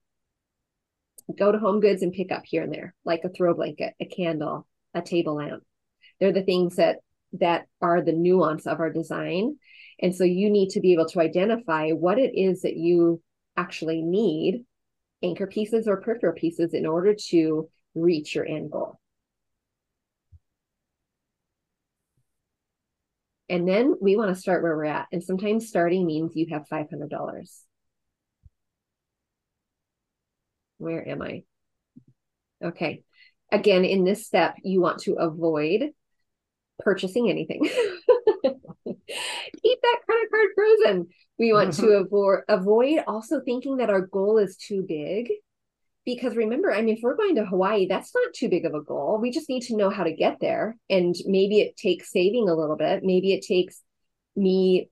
go 1.38 1.51
to 1.51 1.58
home 1.58 1.82
goods 1.82 2.01
and 2.01 2.13
pick 2.13 2.32
up 2.32 2.44
here 2.46 2.63
and 2.63 2.74
there, 2.74 2.96
like 3.03 3.24
a 3.24 3.29
throw 3.29 3.53
blanket, 3.53 3.94
a 4.00 4.06
candle, 4.06 4.65
a 4.94 5.01
table 5.01 5.36
lamp. 5.36 5.63
They're 6.20 6.32
the 6.32 6.44
things 6.44 6.77
that 6.77 7.00
that 7.34 7.67
are 7.82 8.01
the 8.01 8.13
nuance 8.13 8.65
of 8.65 8.79
our 8.79 8.91
design. 8.91 9.58
And 10.00 10.16
so 10.16 10.24
you 10.24 10.50
need 10.50 10.70
to 10.72 10.80
be 10.80 10.94
able 10.94 11.08
to 11.08 11.22
identify 11.22 11.89
what 11.92 12.20
it 12.20 12.38
is 12.38 12.62
that 12.62 12.77
you 12.77 13.22
actually 13.56 14.01
need, 14.01 14.63
anchor 15.24 15.48
pieces 15.48 15.88
or 15.88 16.01
peripheral 16.01 16.34
pieces, 16.34 16.74
in 16.74 16.86
order 16.86 17.16
to 17.30 17.70
reach 17.96 18.36
your 18.36 18.46
end 18.46 18.72
goal. 18.72 19.00
And 23.50 23.68
then 23.68 23.96
we 24.01 24.16
want 24.16 24.34
to 24.34 24.39
start 24.39 24.62
where 24.62 24.75
we're 24.75 24.86
at. 24.86 25.08
And 25.12 25.24
sometimes 25.24 25.68
starting 25.68 26.06
means 26.06 26.36
you 26.36 26.48
have 26.51 26.68
$500. 26.68 27.63
Where 30.77 31.08
am 31.08 31.22
I? 31.22 31.44
Okay. 32.63 33.04
Again, 33.51 33.86
in 33.86 34.04
this 34.04 34.25
step, 34.25 34.56
you 34.63 34.82
want 34.82 35.00
to 35.04 35.13
avoid 35.13 35.92
purchasing 36.80 37.30
anything. 37.30 37.70
Keep 39.08 39.82
that 39.82 40.00
credit 40.06 40.30
card 40.32 40.50
frozen. 40.56 41.08
We 41.40 41.54
want 41.54 41.74
to 41.76 41.88
avoid 42.06 42.40
avoid 42.48 43.04
also 43.08 43.42
thinking 43.42 43.78
that 43.78 43.90
our 43.90 44.02
goal 44.02 44.38
is 44.38 44.58
too 44.58 44.86
big 44.88 45.30
because 46.06 46.36
remember, 46.36 46.74
I 46.74 46.82
mean, 46.82 46.96
if 46.96 47.02
we're 47.04 47.18
going 47.18 47.36
to 47.36 47.46
Hawaii, 47.46 47.88
that's 47.88 48.16
not 48.16 48.34
too 48.34 48.48
big 48.50 48.66
of 48.66 48.74
a 48.74 48.82
goal. 48.82 49.20
We 49.22 49.30
just 49.30 49.50
need 49.50 49.64
to 49.64 49.76
know 49.76 49.90
how 49.90 50.04
to 50.04 50.14
get 50.14 50.38
there. 50.40 50.78
And 50.90 51.14
maybe 51.26 51.60
it 51.60 51.76
takes 51.76 52.12
saving 52.12 52.48
a 52.48 52.56
little 52.56 52.78
bit. 52.78 53.04
Maybe 53.04 53.34
it 53.34 53.46
takes 53.46 53.82
me 54.36 54.90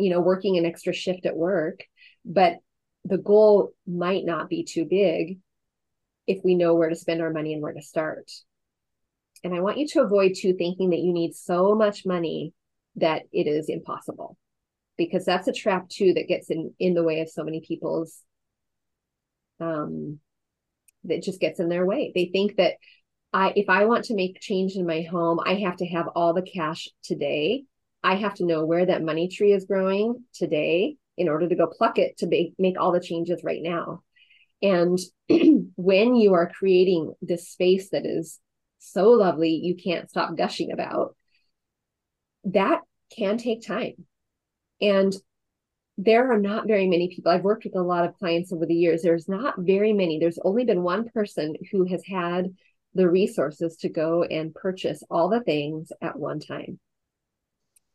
you 0.00 0.08
know, 0.08 0.20
working 0.20 0.56
an 0.56 0.64
extra 0.64 0.94
shift 0.94 1.26
at 1.26 1.36
work, 1.36 1.84
but 2.24 2.54
the 3.04 3.18
goal 3.18 3.72
might 3.86 4.24
not 4.24 4.48
be 4.48 4.64
too 4.64 4.86
big 4.86 5.38
if 6.26 6.42
we 6.42 6.54
know 6.54 6.74
where 6.74 6.88
to 6.88 6.96
spend 6.96 7.20
our 7.20 7.30
money 7.30 7.52
and 7.52 7.62
where 7.62 7.74
to 7.74 7.82
start. 7.82 8.30
And 9.44 9.54
I 9.54 9.60
want 9.60 9.78
you 9.78 9.86
to 9.88 10.00
avoid 10.00 10.32
too 10.36 10.54
thinking 10.54 10.90
that 10.90 11.00
you 11.00 11.12
need 11.12 11.34
so 11.34 11.74
much 11.74 12.06
money 12.06 12.54
that 12.96 13.22
it 13.32 13.46
is 13.46 13.68
impossible 13.68 14.36
because 14.96 15.24
that's 15.24 15.48
a 15.48 15.52
trap 15.52 15.88
too 15.88 16.14
that 16.14 16.28
gets 16.28 16.50
in 16.50 16.74
in 16.78 16.94
the 16.94 17.02
way 17.02 17.20
of 17.20 17.28
so 17.28 17.44
many 17.44 17.60
people's 17.66 18.22
um 19.60 20.18
that 21.04 21.22
just 21.22 21.40
gets 21.40 21.60
in 21.60 21.68
their 21.68 21.86
way. 21.86 22.12
They 22.14 22.26
think 22.26 22.56
that 22.56 22.74
I 23.32 23.52
if 23.56 23.68
I 23.68 23.84
want 23.86 24.06
to 24.06 24.14
make 24.14 24.40
change 24.40 24.74
in 24.74 24.86
my 24.86 25.02
home, 25.02 25.40
I 25.44 25.54
have 25.54 25.76
to 25.76 25.86
have 25.86 26.08
all 26.08 26.34
the 26.34 26.42
cash 26.42 26.88
today. 27.02 27.64
I 28.02 28.16
have 28.16 28.34
to 28.34 28.46
know 28.46 28.64
where 28.64 28.86
that 28.86 29.02
money 29.02 29.28
tree 29.28 29.52
is 29.52 29.66
growing 29.66 30.24
today 30.34 30.96
in 31.16 31.28
order 31.28 31.48
to 31.48 31.54
go 31.54 31.66
pluck 31.66 31.98
it 31.98 32.16
to 32.18 32.26
make, 32.26 32.54
make 32.58 32.80
all 32.80 32.92
the 32.92 33.00
changes 33.00 33.44
right 33.44 33.60
now. 33.62 34.02
And 34.62 34.98
when 35.76 36.16
you 36.16 36.34
are 36.34 36.50
creating 36.50 37.12
this 37.20 37.50
space 37.50 37.90
that 37.90 38.06
is 38.06 38.38
so 38.78 39.10
lovely, 39.10 39.50
you 39.50 39.76
can't 39.76 40.08
stop 40.08 40.36
gushing 40.36 40.72
about, 40.72 41.14
that 42.44 42.80
can 43.16 43.38
take 43.38 43.66
time. 43.66 44.06
And 44.80 45.14
there 45.98 46.32
are 46.32 46.38
not 46.38 46.66
very 46.66 46.86
many 46.86 47.08
people. 47.14 47.30
I've 47.30 47.44
worked 47.44 47.64
with 47.64 47.76
a 47.76 47.82
lot 47.82 48.06
of 48.06 48.16
clients 48.18 48.52
over 48.52 48.64
the 48.64 48.74
years. 48.74 49.02
There's 49.02 49.28
not 49.28 49.54
very 49.58 49.92
many. 49.92 50.18
There's 50.18 50.38
only 50.42 50.64
been 50.64 50.82
one 50.82 51.08
person 51.10 51.54
who 51.70 51.84
has 51.86 52.02
had 52.06 52.54
the 52.94 53.08
resources 53.08 53.76
to 53.76 53.88
go 53.88 54.22
and 54.24 54.54
purchase 54.54 55.02
all 55.10 55.28
the 55.28 55.40
things 55.40 55.92
at 56.00 56.18
one 56.18 56.40
time. 56.40 56.78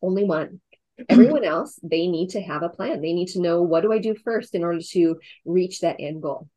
Only 0.01 0.23
one. 0.23 0.61
Everyone 1.09 1.43
else, 1.43 1.79
they 1.81 2.07
need 2.07 2.29
to 2.31 2.41
have 2.41 2.63
a 2.63 2.69
plan. 2.69 3.01
They 3.01 3.13
need 3.13 3.29
to 3.29 3.41
know 3.41 3.63
what 3.63 3.81
do 3.81 3.91
I 3.91 3.97
do 3.97 4.15
first 4.23 4.55
in 4.55 4.63
order 4.63 4.79
to 4.91 5.15
reach 5.43 5.81
that 5.81 5.97
end 5.99 6.21
goal? 6.21 6.47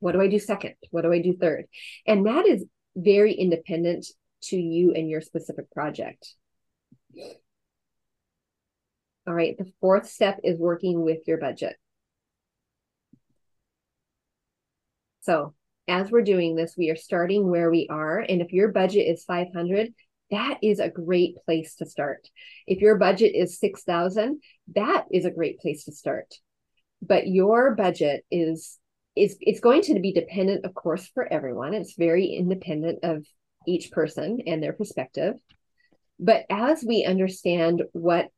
What 0.00 0.12
do 0.12 0.20
I 0.20 0.26
do 0.26 0.38
second? 0.38 0.74
What 0.90 1.02
do 1.02 1.12
I 1.12 1.22
do 1.22 1.36
third? 1.36 1.66
And 2.06 2.26
that 2.26 2.44
is 2.46 2.64
very 2.96 3.32
independent 3.32 4.06
to 4.44 4.56
you 4.56 4.92
and 4.92 5.08
your 5.08 5.20
specific 5.20 5.70
project. 5.70 6.34
All 9.26 9.34
right, 9.34 9.56
the 9.56 9.70
fourth 9.80 10.08
step 10.08 10.40
is 10.42 10.58
working 10.58 11.02
with 11.02 11.26
your 11.26 11.38
budget. 11.38 11.76
So 15.20 15.54
as 15.88 16.10
we're 16.10 16.22
doing 16.22 16.56
this, 16.56 16.74
we 16.76 16.90
are 16.90 16.96
starting 16.96 17.50
where 17.50 17.70
we 17.70 17.86
are. 17.88 18.18
And 18.18 18.40
if 18.40 18.52
your 18.52 18.68
budget 18.68 19.06
is 19.06 19.24
500, 19.24 19.94
that 20.30 20.58
is 20.62 20.80
a 20.80 20.88
great 20.88 21.36
place 21.44 21.76
to 21.76 21.86
start. 21.86 22.28
If 22.66 22.80
your 22.80 22.96
budget 22.96 23.34
is 23.34 23.60
6,000, 23.60 24.40
that 24.74 25.04
is 25.12 25.24
a 25.24 25.30
great 25.30 25.60
place 25.60 25.84
to 25.84 25.92
start. 25.92 26.34
But 27.00 27.28
your 27.28 27.74
budget 27.74 28.24
is 28.30 28.78
is 29.14 29.36
it's 29.40 29.60
going 29.60 29.82
to 29.82 30.00
be 30.00 30.12
dependent 30.12 30.64
of 30.64 30.72
course 30.74 31.06
for 31.12 31.30
everyone. 31.30 31.74
It's 31.74 31.96
very 31.96 32.26
independent 32.26 33.00
of 33.02 33.26
each 33.66 33.90
person 33.90 34.40
and 34.46 34.62
their 34.62 34.72
perspective. 34.72 35.34
But 36.22 36.44
as 36.48 36.84
we 36.86 37.04
understand 37.04 37.82
what 37.90 38.28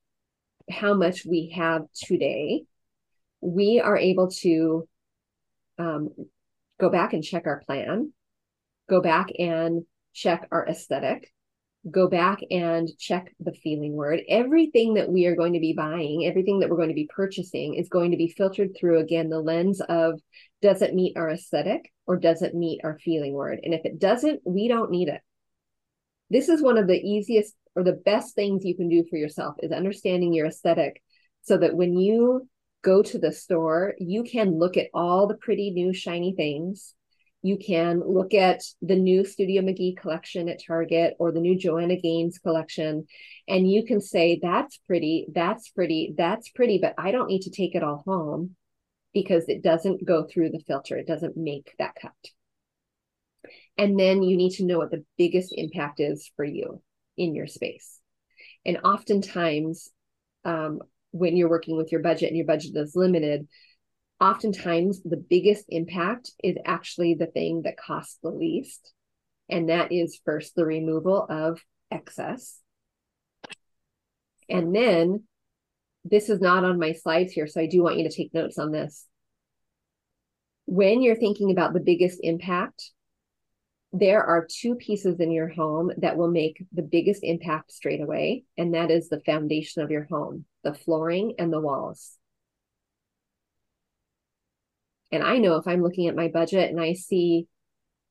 how 0.71 0.95
much 0.95 1.27
we 1.27 1.53
have 1.55 1.83
today, 1.95 2.63
we 3.43 3.79
are 3.79 3.99
able 3.99 4.31
to 4.31 4.89
um, 5.79 6.09
go 6.81 6.89
back 6.89 7.13
and 7.13 7.23
check 7.23 7.47
our 7.47 7.61
plan, 7.67 8.11
go 8.89 9.03
back 9.03 9.27
and 9.39 9.85
check 10.15 10.49
our 10.51 10.67
aesthetic, 10.67 11.31
go 11.91 12.09
back 12.09 12.39
and 12.51 12.89
check 12.99 13.35
the 13.39 13.53
feeling 13.53 13.93
word. 13.93 14.23
Everything 14.31 14.95
that 14.95 15.11
we 15.11 15.27
are 15.27 15.37
going 15.37 15.53
to 15.53 15.61
be 15.61 15.75
buying, 15.75 16.25
everything 16.25 16.61
that 16.61 16.71
we're 16.71 16.79
going 16.79 16.89
to 16.89 16.95
be 16.95 17.11
purchasing 17.15 17.75
is 17.75 17.91
going 17.91 18.13
to 18.13 18.17
be 18.17 18.29
filtered 18.29 18.75
through 18.75 19.01
again 19.01 19.29
the 19.29 19.41
lens 19.41 19.83
of 19.83 20.19
does 20.63 20.81
it 20.81 20.95
meet 20.95 21.19
our 21.19 21.29
aesthetic 21.29 21.93
or 22.07 22.17
does 22.17 22.41
it 22.41 22.55
meet 22.55 22.81
our 22.83 22.99
feeling 22.99 23.35
word? 23.35 23.61
And 23.63 23.75
if 23.75 23.85
it 23.85 23.99
doesn't, 23.99 24.41
we 24.47 24.69
don't 24.69 24.91
need 24.91 25.09
it. 25.09 25.21
This 26.31 26.49
is 26.49 26.63
one 26.63 26.79
of 26.79 26.87
the 26.87 26.99
easiest 26.99 27.55
or 27.77 27.83
the 27.83 27.93
best 27.93 28.35
things 28.35 28.65
you 28.65 28.77
can 28.77 28.89
do 28.89 29.05
for 29.09 29.17
yourself 29.17 29.57
is 29.61 29.73
understanding 29.73 30.33
your 30.33 30.47
aesthetic 30.47 31.03
so 31.43 31.59
that 31.59 31.77
when 31.77 31.97
you 31.97 32.49
go 32.83 33.03
to 33.03 33.19
the 33.19 33.33
store, 33.33 33.95
you 33.99 34.23
can 34.23 34.59
look 34.59 34.77
at 34.77 34.89
all 34.95 35.27
the 35.27 35.37
pretty 35.37 35.71
new 35.71 35.93
shiny 35.93 36.35
things. 36.37 36.95
You 37.43 37.59
can 37.59 38.01
look 38.01 38.33
at 38.33 38.63
the 38.81 38.97
new 38.97 39.25
Studio 39.25 39.63
McGee 39.63 39.97
collection 39.97 40.49
at 40.49 40.63
Target 40.67 41.15
or 41.19 41.33
the 41.33 41.41
new 41.41 41.59
Joanna 41.59 41.97
Gaines 42.01 42.39
collection, 42.39 43.07
and 43.47 43.71
you 43.71 43.85
can 43.85 44.01
say, 44.01 44.39
That's 44.41 44.79
pretty, 44.87 45.27
that's 45.35 45.69
pretty, 45.71 46.15
that's 46.17 46.49
pretty, 46.51 46.79
but 46.79 46.95
I 46.97 47.11
don't 47.11 47.29
need 47.29 47.43
to 47.43 47.51
take 47.51 47.75
it 47.75 47.83
all 47.83 48.03
home 48.07 48.57
because 49.13 49.49
it 49.49 49.63
doesn't 49.63 50.05
go 50.05 50.25
through 50.25 50.51
the 50.51 50.65
filter. 50.67 50.97
It 50.97 51.07
doesn't 51.07 51.37
make 51.37 51.75
that 51.79 51.95
cut. 52.01 52.13
And 53.77 53.99
then 53.99 54.23
you 54.23 54.37
need 54.37 54.53
to 54.53 54.65
know 54.65 54.79
what 54.79 54.91
the 54.91 55.05
biggest 55.19 55.53
impact 55.57 56.01
is 56.01 56.31
for 56.37 56.45
you 56.45 56.83
in 57.17 57.35
your 57.35 57.47
space. 57.47 58.01
And 58.65 58.79
oftentimes, 58.85 59.91
um, 60.45 60.81
when 61.11 61.37
you're 61.37 61.51
working 61.51 61.77
with 61.77 61.93
your 61.93 62.03
budget 62.03 62.29
and 62.29 62.37
your 62.37 62.47
budget 62.47 62.73
is 62.75 62.97
limited, 62.97 63.47
oftentimes 64.21 65.03
the 65.03 65.17
biggest 65.17 65.67
impact 65.69 66.31
is 66.43 66.57
actually 66.65 67.15
the 67.15 67.27
thing 67.27 67.63
that 67.63 67.77
costs 67.77 68.19
the 68.23 68.31
least. 68.31 68.93
And 69.49 69.69
that 69.69 69.93
is 69.93 70.21
first 70.25 70.55
the 70.55 70.65
removal 70.65 71.27
of 71.29 71.61
excess. 71.91 72.59
And 74.49 74.75
then 74.75 75.25
this 76.05 76.29
is 76.29 76.41
not 76.41 76.65
on 76.65 76.79
my 76.79 76.93
slides 76.93 77.33
here, 77.33 77.47
so 77.47 77.61
I 77.61 77.67
do 77.67 77.83
want 77.83 77.97
you 77.97 78.09
to 78.09 78.15
take 78.15 78.35
notes 78.35 78.59
on 78.59 78.73
this. 78.73 79.07
When 80.67 81.03
you're 81.03 81.17
thinking 81.17 81.51
about 81.51 81.73
the 81.73 81.81
biggest 81.81 82.21
impact, 82.23 82.91
there 83.95 84.25
are 84.25 84.47
two 84.51 84.75
pieces 84.75 85.21
in 85.21 85.31
your 85.31 85.49
home 85.49 85.93
that 85.99 86.17
will 86.17 86.31
make 86.31 86.65
the 86.73 86.83
biggest 86.83 87.23
impact 87.23 87.73
straight 87.73 88.01
away, 88.01 88.43
and 88.59 88.75
that 88.75 88.91
is 88.91 89.09
the 89.09 89.21
foundation 89.21 89.83
of 89.83 89.91
your 89.91 90.05
home, 90.11 90.45
the 90.65 90.75
flooring 90.75 91.35
and 91.39 91.53
the 91.53 91.61
walls. 91.61 92.19
And 95.13 95.23
I 95.23 95.39
know 95.39 95.57
if 95.57 95.69
I'm 95.69 95.81
looking 95.81 96.09
at 96.09 96.17
my 96.17 96.27
budget 96.27 96.71
and 96.71 96.81
I 96.81 96.95
see 96.95 97.47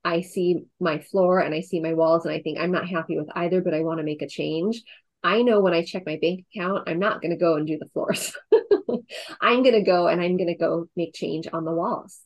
I 0.05 0.21
see 0.21 0.65
my 0.79 0.99
floor 0.99 1.39
and 1.39 1.53
I 1.53 1.61
see 1.61 1.81
my 1.81 1.93
walls 1.93 2.25
and 2.25 2.33
I 2.33 2.41
think 2.41 2.59
I'm 2.59 2.71
not 2.71 2.87
happy 2.87 3.17
with 3.17 3.29
either, 3.35 3.61
but 3.61 3.73
I 3.73 3.81
want 3.81 3.99
to 3.99 4.05
make 4.05 4.21
a 4.21 4.27
change. 4.27 4.83
I 5.21 5.41
know 5.41 5.59
when 5.59 5.73
I 5.73 5.83
check 5.83 6.03
my 6.05 6.17
bank 6.21 6.45
account, 6.53 6.87
I'm 6.87 6.99
not 6.99 7.21
going 7.21 7.31
to 7.31 7.37
go 7.37 7.55
and 7.55 7.65
do 7.65 7.77
the 7.77 7.89
floors. 7.93 8.35
I'm 9.41 9.63
going 9.63 9.75
to 9.75 9.81
go 9.81 10.07
and 10.07 10.21
I'm 10.21 10.35
going 10.37 10.49
to 10.49 10.57
go 10.57 10.87
make 10.97 11.13
change 11.13 11.47
on 11.51 11.63
the 11.63 11.71
walls 11.71 12.19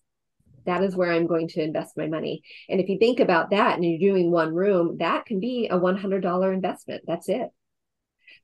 that 0.67 0.83
is 0.83 0.95
where 0.95 1.11
I'm 1.11 1.27
going 1.27 1.47
to 1.49 1.63
invest 1.63 1.97
my 1.97 2.07
money. 2.07 2.43
And 2.69 2.79
if 2.79 2.89
you 2.89 2.99
think 2.99 3.19
about 3.19 3.49
that 3.51 3.75
and 3.75 3.85
you're 3.85 4.11
doing 4.11 4.29
one 4.29 4.53
room, 4.53 4.97
that 4.99 5.25
can 5.25 5.39
be 5.39 5.67
a 5.71 5.79
$100 5.79 6.53
investment. 6.53 7.03
That's 7.07 7.29
it. 7.29 7.49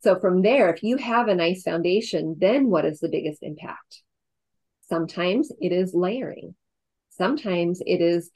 So 0.02 0.20
from 0.20 0.42
there, 0.42 0.74
if 0.74 0.84
you 0.84 0.98
have 0.98 1.28
a 1.28 1.36
nice 1.36 1.64
foundation, 1.64 2.38
then 2.40 2.70
what 2.70 2.86
is 2.86 3.00
the 3.00 3.10
biggest 3.10 3.44
impact? 3.44 4.02
Sometimes 4.90 5.52
it 5.60 5.74
is 5.74 5.94
layering. 5.94 6.56
Sometimes 7.10 7.82
it 7.86 8.02
is 8.02 8.32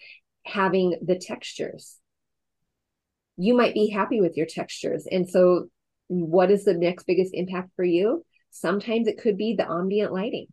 having 0.46 1.00
the 1.02 1.18
textures. 1.18 1.96
You 3.38 3.56
might 3.56 3.74
be 3.74 3.90
happy 3.90 4.20
with 4.20 4.36
your 4.36 4.46
textures. 4.46 5.08
And 5.10 5.30
so, 5.30 5.70
what 6.08 6.52
is 6.52 6.64
the 6.64 6.74
next 6.74 7.06
biggest 7.06 7.34
impact 7.34 7.70
for 7.76 7.84
you? 7.84 8.26
Sometimes 8.50 9.08
it 9.08 9.18
could 9.18 9.38
be 9.38 9.56
the 9.56 9.70
ambient 9.70 10.14
lighting 10.14 10.48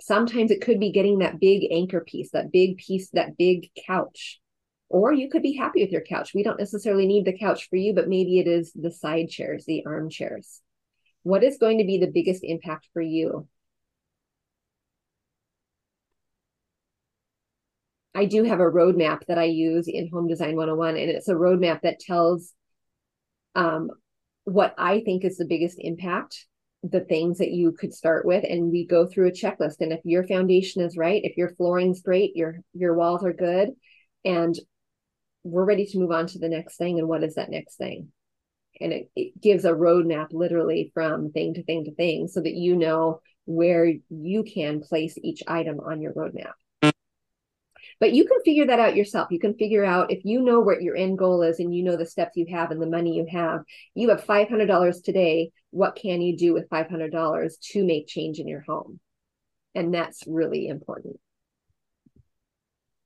sometimes 0.00 0.50
it 0.50 0.62
could 0.62 0.80
be 0.80 0.92
getting 0.92 1.18
that 1.18 1.40
big 1.40 1.70
anchor 1.70 2.00
piece, 2.00 2.30
that 2.32 2.52
big 2.52 2.78
piece, 2.78 3.10
that 3.10 3.36
big 3.36 3.70
couch. 3.86 4.40
Or 4.88 5.12
you 5.12 5.30
could 5.30 5.42
be 5.42 5.56
happy 5.56 5.82
with 5.82 5.92
your 5.92 6.02
couch. 6.02 6.32
We 6.34 6.42
don't 6.42 6.58
necessarily 6.58 7.06
need 7.06 7.24
the 7.24 7.38
couch 7.38 7.68
for 7.68 7.76
you, 7.76 7.94
but 7.94 8.08
maybe 8.08 8.40
it 8.40 8.48
is 8.48 8.72
the 8.74 8.90
side 8.90 9.28
chairs, 9.28 9.64
the 9.64 9.84
armchairs. 9.86 10.60
What 11.22 11.44
is 11.44 11.58
going 11.58 11.78
to 11.78 11.84
be 11.84 11.98
the 11.98 12.10
biggest 12.10 12.42
impact 12.42 12.88
for 12.92 13.02
you? 13.02 13.46
I 18.14 18.24
do 18.24 18.42
have 18.42 18.58
a 18.58 18.64
roadmap 18.64 19.26
that 19.28 19.38
I 19.38 19.44
use 19.44 19.86
in 19.86 20.10
Home 20.12 20.26
Design 20.26 20.56
101, 20.56 20.96
and 20.96 21.10
it's 21.10 21.28
a 21.28 21.34
roadmap 21.34 21.82
that 21.82 22.00
tells 22.00 22.52
um, 23.54 23.90
what 24.44 24.74
I 24.76 25.00
think 25.00 25.24
is 25.24 25.36
the 25.36 25.44
biggest 25.44 25.76
impact 25.78 26.46
the 26.82 27.00
things 27.00 27.38
that 27.38 27.50
you 27.50 27.72
could 27.72 27.92
start 27.92 28.24
with 28.24 28.42
and 28.48 28.70
we 28.70 28.86
go 28.86 29.06
through 29.06 29.28
a 29.28 29.32
checklist 29.32 29.80
and 29.80 29.92
if 29.92 30.00
your 30.04 30.26
foundation 30.26 30.82
is 30.82 30.96
right 30.96 31.22
if 31.24 31.36
your 31.36 31.50
flooring's 31.56 32.00
great 32.00 32.34
your 32.34 32.56
your 32.72 32.94
walls 32.94 33.22
are 33.22 33.34
good 33.34 33.70
and 34.24 34.58
we're 35.44 35.64
ready 35.64 35.84
to 35.84 35.98
move 35.98 36.10
on 36.10 36.26
to 36.26 36.38
the 36.38 36.48
next 36.48 36.76
thing 36.76 36.98
and 36.98 37.06
what 37.06 37.22
is 37.22 37.34
that 37.34 37.50
next 37.50 37.76
thing 37.76 38.08
and 38.80 38.92
it, 38.94 39.10
it 39.14 39.38
gives 39.40 39.66
a 39.66 39.72
roadmap 39.72 40.28
literally 40.32 40.90
from 40.94 41.30
thing 41.32 41.52
to 41.52 41.62
thing 41.64 41.84
to 41.84 41.94
thing 41.94 42.28
so 42.28 42.40
that 42.40 42.54
you 42.54 42.74
know 42.74 43.20
where 43.44 43.92
you 44.08 44.42
can 44.42 44.80
place 44.80 45.18
each 45.22 45.42
item 45.46 45.80
on 45.80 46.00
your 46.00 46.14
roadmap 46.14 46.54
but 47.98 48.14
you 48.14 48.26
can 48.26 48.40
figure 48.42 48.66
that 48.66 48.80
out 48.80 48.96
yourself. 48.96 49.28
You 49.30 49.38
can 49.38 49.54
figure 49.54 49.84
out 49.84 50.10
if 50.10 50.24
you 50.24 50.40
know 50.40 50.60
what 50.60 50.82
your 50.82 50.96
end 50.96 51.18
goal 51.18 51.42
is 51.42 51.60
and 51.60 51.74
you 51.74 51.82
know 51.84 51.96
the 51.96 52.06
steps 52.06 52.36
you 52.36 52.46
have 52.50 52.70
and 52.70 52.80
the 52.80 52.86
money 52.86 53.14
you 53.14 53.26
have. 53.30 53.60
You 53.94 54.08
have 54.08 54.24
$500 54.24 55.02
today. 55.04 55.52
What 55.70 55.96
can 55.96 56.20
you 56.20 56.36
do 56.36 56.52
with 56.52 56.68
$500 56.68 57.60
to 57.72 57.84
make 57.84 58.08
change 58.08 58.38
in 58.38 58.48
your 58.48 58.62
home? 58.66 59.00
And 59.74 59.94
that's 59.94 60.24
really 60.26 60.68
important. 60.68 61.20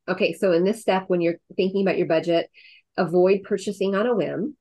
Okay, 0.08 0.32
so 0.34 0.52
in 0.52 0.64
this 0.64 0.80
step, 0.80 1.04
when 1.08 1.20
you're 1.20 1.36
thinking 1.56 1.82
about 1.82 1.98
your 1.98 2.06
budget, 2.06 2.50
avoid 2.96 3.42
purchasing 3.42 3.94
on 3.94 4.06
a 4.06 4.14
whim. 4.14 4.56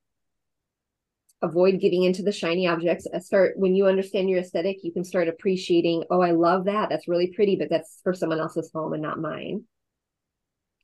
Avoid 1.42 1.80
getting 1.80 2.04
into 2.04 2.22
the 2.22 2.32
shiny 2.32 2.66
objects. 2.66 3.06
Uh, 3.12 3.20
start 3.20 3.52
when 3.56 3.74
you 3.74 3.86
understand 3.86 4.30
your 4.30 4.40
aesthetic, 4.40 4.78
you 4.82 4.92
can 4.92 5.04
start 5.04 5.28
appreciating, 5.28 6.04
oh, 6.10 6.22
I 6.22 6.30
love 6.30 6.64
that. 6.64 6.88
That's 6.88 7.08
really 7.08 7.32
pretty, 7.34 7.56
but 7.56 7.68
that's 7.68 8.00
for 8.02 8.14
someone 8.14 8.40
else's 8.40 8.70
home 8.72 8.94
and 8.94 9.02
not 9.02 9.20
mine. 9.20 9.64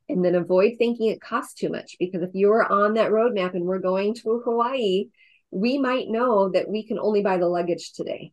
And 0.07 0.23
then 0.23 0.35
avoid 0.35 0.73
thinking 0.77 1.09
it 1.09 1.21
costs 1.21 1.53
too 1.55 1.69
much 1.69 1.95
because 1.99 2.21
if 2.21 2.31
you're 2.33 2.69
on 2.69 2.95
that 2.95 3.11
roadmap 3.11 3.55
and 3.55 3.63
we're 3.63 3.79
going 3.79 4.13
to 4.15 4.41
Hawaii, 4.43 5.05
we 5.51 5.77
might 5.77 6.07
know 6.07 6.49
that 6.49 6.69
we 6.69 6.85
can 6.87 6.97
only 6.97 7.21
buy 7.21 7.37
the 7.37 7.47
luggage 7.47 7.91
today. 7.93 8.31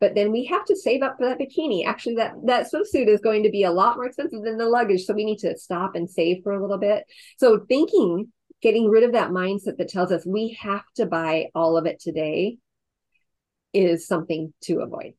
But 0.00 0.14
then 0.14 0.30
we 0.30 0.44
have 0.46 0.64
to 0.66 0.76
save 0.76 1.02
up 1.02 1.16
for 1.16 1.26
that 1.26 1.38
bikini. 1.38 1.86
Actually 1.86 2.16
that 2.16 2.34
that 2.44 2.70
swimsuit 2.70 3.08
is 3.08 3.20
going 3.20 3.42
to 3.44 3.50
be 3.50 3.62
a 3.62 3.70
lot 3.70 3.96
more 3.96 4.06
expensive 4.06 4.42
than 4.42 4.58
the 4.58 4.68
luggage 4.68 5.04
so 5.04 5.14
we 5.14 5.24
need 5.24 5.38
to 5.38 5.56
stop 5.56 5.94
and 5.94 6.08
save 6.08 6.42
for 6.42 6.52
a 6.52 6.60
little 6.60 6.78
bit. 6.78 7.04
So 7.38 7.64
thinking 7.68 8.32
getting 8.62 8.88
rid 8.88 9.04
of 9.04 9.12
that 9.12 9.30
mindset 9.30 9.76
that 9.78 9.88
tells 9.88 10.12
us 10.12 10.26
we 10.26 10.58
have 10.60 10.84
to 10.96 11.06
buy 11.06 11.46
all 11.54 11.76
of 11.76 11.86
it 11.86 12.00
today 12.00 12.58
is 13.72 14.06
something 14.06 14.52
to 14.62 14.80
avoid. 14.80 15.14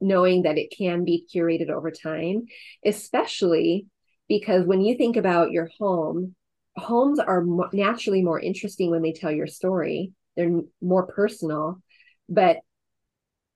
Knowing 0.00 0.42
that 0.42 0.58
it 0.58 0.74
can 0.76 1.04
be 1.04 1.26
curated 1.34 1.70
over 1.70 1.90
time 1.90 2.46
especially 2.84 3.86
because 4.28 4.66
when 4.66 4.82
you 4.82 4.96
think 4.96 5.16
about 5.16 5.50
your 5.50 5.70
home 5.78 6.34
homes 6.76 7.18
are 7.18 7.44
naturally 7.72 8.22
more 8.22 8.40
interesting 8.40 8.90
when 8.90 9.02
they 9.02 9.12
tell 9.12 9.30
your 9.30 9.46
story 9.46 10.12
they're 10.36 10.60
more 10.80 11.06
personal 11.06 11.80
but 12.28 12.58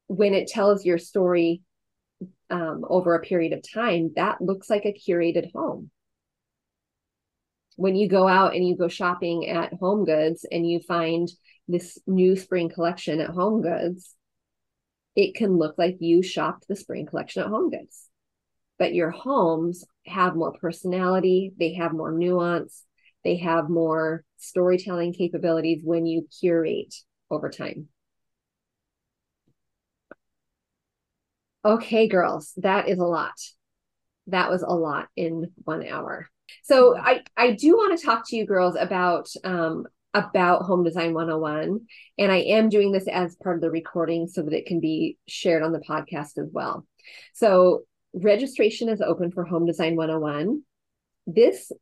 when 0.08 0.34
it 0.34 0.48
tells 0.48 0.84
your 0.84 0.98
story 0.98 1.62
um, 2.50 2.84
over 2.88 3.14
a 3.14 3.22
period 3.22 3.52
of 3.52 3.62
time 3.68 4.12
that 4.16 4.40
looks 4.40 4.70
like 4.70 4.84
a 4.84 4.92
curated 4.92 5.52
home. 5.52 5.90
When 7.76 7.94
you 7.94 8.08
go 8.08 8.26
out 8.26 8.54
and 8.54 8.66
you 8.66 8.76
go 8.76 8.88
shopping 8.88 9.48
at 9.48 9.74
home 9.74 10.04
goods 10.04 10.46
and 10.50 10.68
you 10.68 10.80
find 10.80 11.28
this 11.68 11.98
new 12.06 12.36
spring 12.36 12.70
collection 12.70 13.20
at 13.20 13.30
home 13.30 13.62
goods 13.62 14.14
it 15.16 15.34
can 15.34 15.56
look 15.56 15.76
like 15.78 15.96
you 16.00 16.22
shopped 16.22 16.68
the 16.68 16.76
spring 16.76 17.06
collection 17.06 17.42
at 17.42 17.48
home 17.48 17.70
goods. 17.70 18.10
But 18.78 18.92
your 18.92 19.10
homes 19.10 19.82
have 20.06 20.36
more 20.36 20.52
personality 20.52 21.52
they 21.58 21.74
have 21.74 21.92
more 21.92 22.12
nuance 22.12 22.84
they 23.26 23.38
have 23.38 23.68
more 23.68 24.22
storytelling 24.36 25.12
capabilities 25.12 25.80
when 25.82 26.06
you 26.06 26.28
curate 26.40 26.94
over 27.28 27.50
time. 27.50 27.88
Okay, 31.64 32.06
girls, 32.06 32.52
that 32.58 32.88
is 32.88 33.00
a 33.00 33.04
lot. 33.04 33.34
That 34.28 34.48
was 34.48 34.62
a 34.62 34.68
lot 34.68 35.08
in 35.16 35.50
one 35.64 35.84
hour. 35.84 36.28
So 36.62 36.96
I 36.96 37.24
I 37.36 37.50
do 37.50 37.72
want 37.72 37.98
to 37.98 38.06
talk 38.06 38.28
to 38.28 38.36
you 38.36 38.46
girls 38.46 38.76
about 38.78 39.28
um 39.42 39.86
about 40.14 40.62
home 40.62 40.84
design 40.84 41.12
101 41.12 41.80
and 42.16 42.30
I 42.30 42.36
am 42.36 42.68
doing 42.68 42.92
this 42.92 43.08
as 43.08 43.34
part 43.42 43.56
of 43.56 43.60
the 43.60 43.72
recording 43.72 44.28
so 44.28 44.42
that 44.42 44.52
it 44.52 44.66
can 44.66 44.78
be 44.78 45.18
shared 45.26 45.64
on 45.64 45.72
the 45.72 45.80
podcast 45.80 46.38
as 46.38 46.48
well. 46.52 46.86
So 47.34 47.86
registration 48.14 48.88
is 48.88 49.00
open 49.00 49.32
for 49.32 49.44
home 49.44 49.66
design 49.66 49.96
101. 49.96 50.62
This 51.26 51.72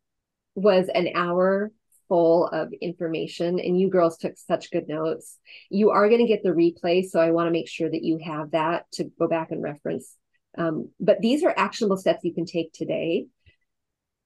was 0.54 0.88
an 0.94 1.10
hour 1.14 1.72
full 2.08 2.46
of 2.48 2.72
information 2.80 3.58
and 3.58 3.80
you 3.80 3.88
girls 3.88 4.18
took 4.18 4.36
such 4.36 4.70
good 4.70 4.88
notes. 4.88 5.38
You 5.70 5.90
are 5.90 6.08
going 6.08 6.20
to 6.20 6.26
get 6.26 6.42
the 6.42 6.50
replay, 6.50 7.04
so 7.04 7.20
I 7.20 7.30
want 7.30 7.46
to 7.46 7.52
make 7.52 7.68
sure 7.68 7.90
that 7.90 8.04
you 8.04 8.18
have 8.24 8.52
that 8.52 8.90
to 8.92 9.10
go 9.18 9.28
back 9.28 9.50
and 9.50 9.62
reference. 9.62 10.16
Um, 10.56 10.90
but 11.00 11.20
these 11.20 11.42
are 11.42 11.54
actionable 11.56 11.96
steps 11.96 12.20
you 12.22 12.34
can 12.34 12.46
take 12.46 12.72
today. 12.72 13.26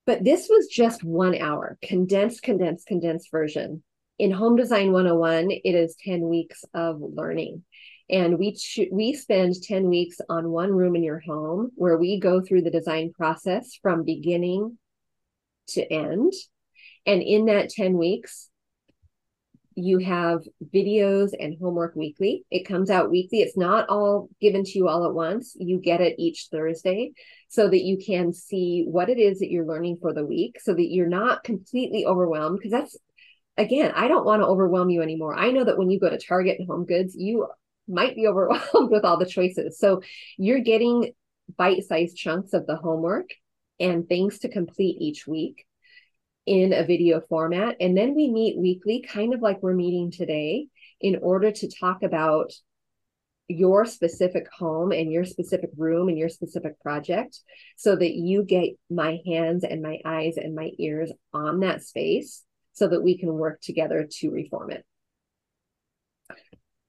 But 0.07 0.25
this 0.25 0.49
was 0.49 0.69
just 0.69 1.05
one 1.05 1.35
hour, 1.37 1.79
condensed, 1.83 2.43
condensed, 2.43 2.87
condensed 2.87 3.31
version. 3.31 3.83
In 4.19 4.31
Home 4.31 4.57
Design 4.57 4.91
101, 4.91 5.51
it 5.51 5.75
is 5.75 5.97
10 6.03 6.23
weeks 6.23 6.65
of 6.75 7.01
learning. 7.01 7.63
And 8.11 8.39
we 8.39 8.55
ch- 8.55 8.89
we 8.91 9.13
spend 9.13 9.63
10 9.63 9.89
weeks 9.89 10.19
on 10.31 10.51
one 10.51 10.73
room 10.73 10.97
in 10.97 11.03
your 11.03 11.21
home 11.21 11.73
where 11.75 11.99
we 11.99 12.19
go 12.19 12.41
through 12.41 12.63
the 12.63 12.71
design 12.71 13.13
process 13.13 13.79
from 13.83 14.03
beginning 14.03 14.79
to 15.69 15.93
end. 15.93 16.33
And 17.07 17.23
in 17.23 17.47
that 17.47 17.71
10 17.71 17.97
weeks, 17.97 18.49
you 19.79 19.99
have 19.99 20.41
videos 20.75 21.31
and 21.39 21.57
homework 21.61 21.95
weekly. 21.95 22.45
It 22.51 22.67
comes 22.67 22.91
out 22.91 23.11
weekly. 23.11 23.43
It's 23.43 23.57
not 23.57 23.89
all 23.89 24.29
given 24.41 24.65
to 24.65 24.73
you 24.79 24.89
all 24.89 25.07
at 25.07 25.15
once. 25.15 25.55
You 25.57 25.79
get 25.79 26.01
it 26.01 26.17
each 26.19 26.49
Thursday 26.51 27.13
so 27.49 27.69
that 27.69 27.85
you 27.85 27.97
can 27.97 28.33
see 28.33 28.85
what 28.89 29.09
it 29.09 29.19
is 29.19 29.39
that 29.39 29.51
you're 29.51 29.67
learning 29.67 29.99
for 30.01 30.13
the 30.13 30.27
week 30.27 30.61
so 30.61 30.75
that 30.75 30.91
you're 30.91 31.07
not 31.07 31.45
completely 31.45 32.05
overwhelmed. 32.05 32.59
Because 32.59 32.73
that's, 32.73 32.97
again, 33.57 33.93
I 33.95 34.09
don't 34.09 34.27
want 34.27 34.43
to 34.43 34.47
overwhelm 34.47 34.91
you 34.91 35.01
anymore. 35.01 35.37
I 35.37 35.53
know 35.53 35.63
that 35.63 35.79
when 35.79 35.91
you 35.91 36.01
go 36.01 36.11
to 36.11 36.19
Target 36.19 36.59
and 36.59 36.69
Home 36.69 36.85
Goods, 36.85 37.15
you 37.17 37.47
might 37.87 38.17
be 38.17 38.27
overwhelmed 38.29 38.91
with 38.91 39.05
all 39.05 39.17
the 39.17 39.27
choices. 39.27 39.79
So 39.79 40.03
you're 40.37 40.61
getting 40.61 41.13
bite 41.57 41.85
sized 41.85 42.17
chunks 42.17 42.53
of 42.53 42.67
the 42.67 42.77
homework 42.77 43.31
and 43.81 44.09
things 44.09 44.41
to 44.41 44.49
complete 44.49 44.97
each 45.01 45.27
week 45.27 45.67
in 46.47 46.73
a 46.73 46.85
video 46.85 47.21
format. 47.29 47.77
And 47.81 47.97
then 47.97 48.15
we 48.15 48.31
meet 48.31 48.59
weekly, 48.59 49.05
kind 49.07 49.35
of 49.35 49.43
like 49.43 49.63
we're 49.63 49.75
meeting 49.75 50.11
today, 50.11 50.69
in 51.01 51.19
order 51.23 51.53
to 51.53 51.71
talk 51.71 52.03
about 52.03 52.53
your 53.49 53.87
specific 53.87 54.47
home 54.53 54.93
and 54.93 55.11
your 55.11 55.25
specific 55.25 55.71
room 55.77 56.09
and 56.09 56.19
your 56.19 56.29
specific 56.29 56.79
project 56.81 57.39
so 57.77 57.97
that 57.97 58.13
you 58.13 58.43
get 58.43 58.71
my 58.91 59.21
hands 59.27 59.65
and 59.65 59.81
my 59.83 59.99
eyes 60.05 60.37
and 60.37 60.55
my 60.55 60.71
ears 60.79 61.11
on 61.33 61.61
that 61.61 61.83
space 61.83 62.45
so 62.75 62.89
that 62.89 63.03
we 63.03 63.17
can 63.17 63.33
work 63.33 63.61
together 63.61 64.07
to 64.11 64.31
reform 64.31 64.71
it. 64.71 64.85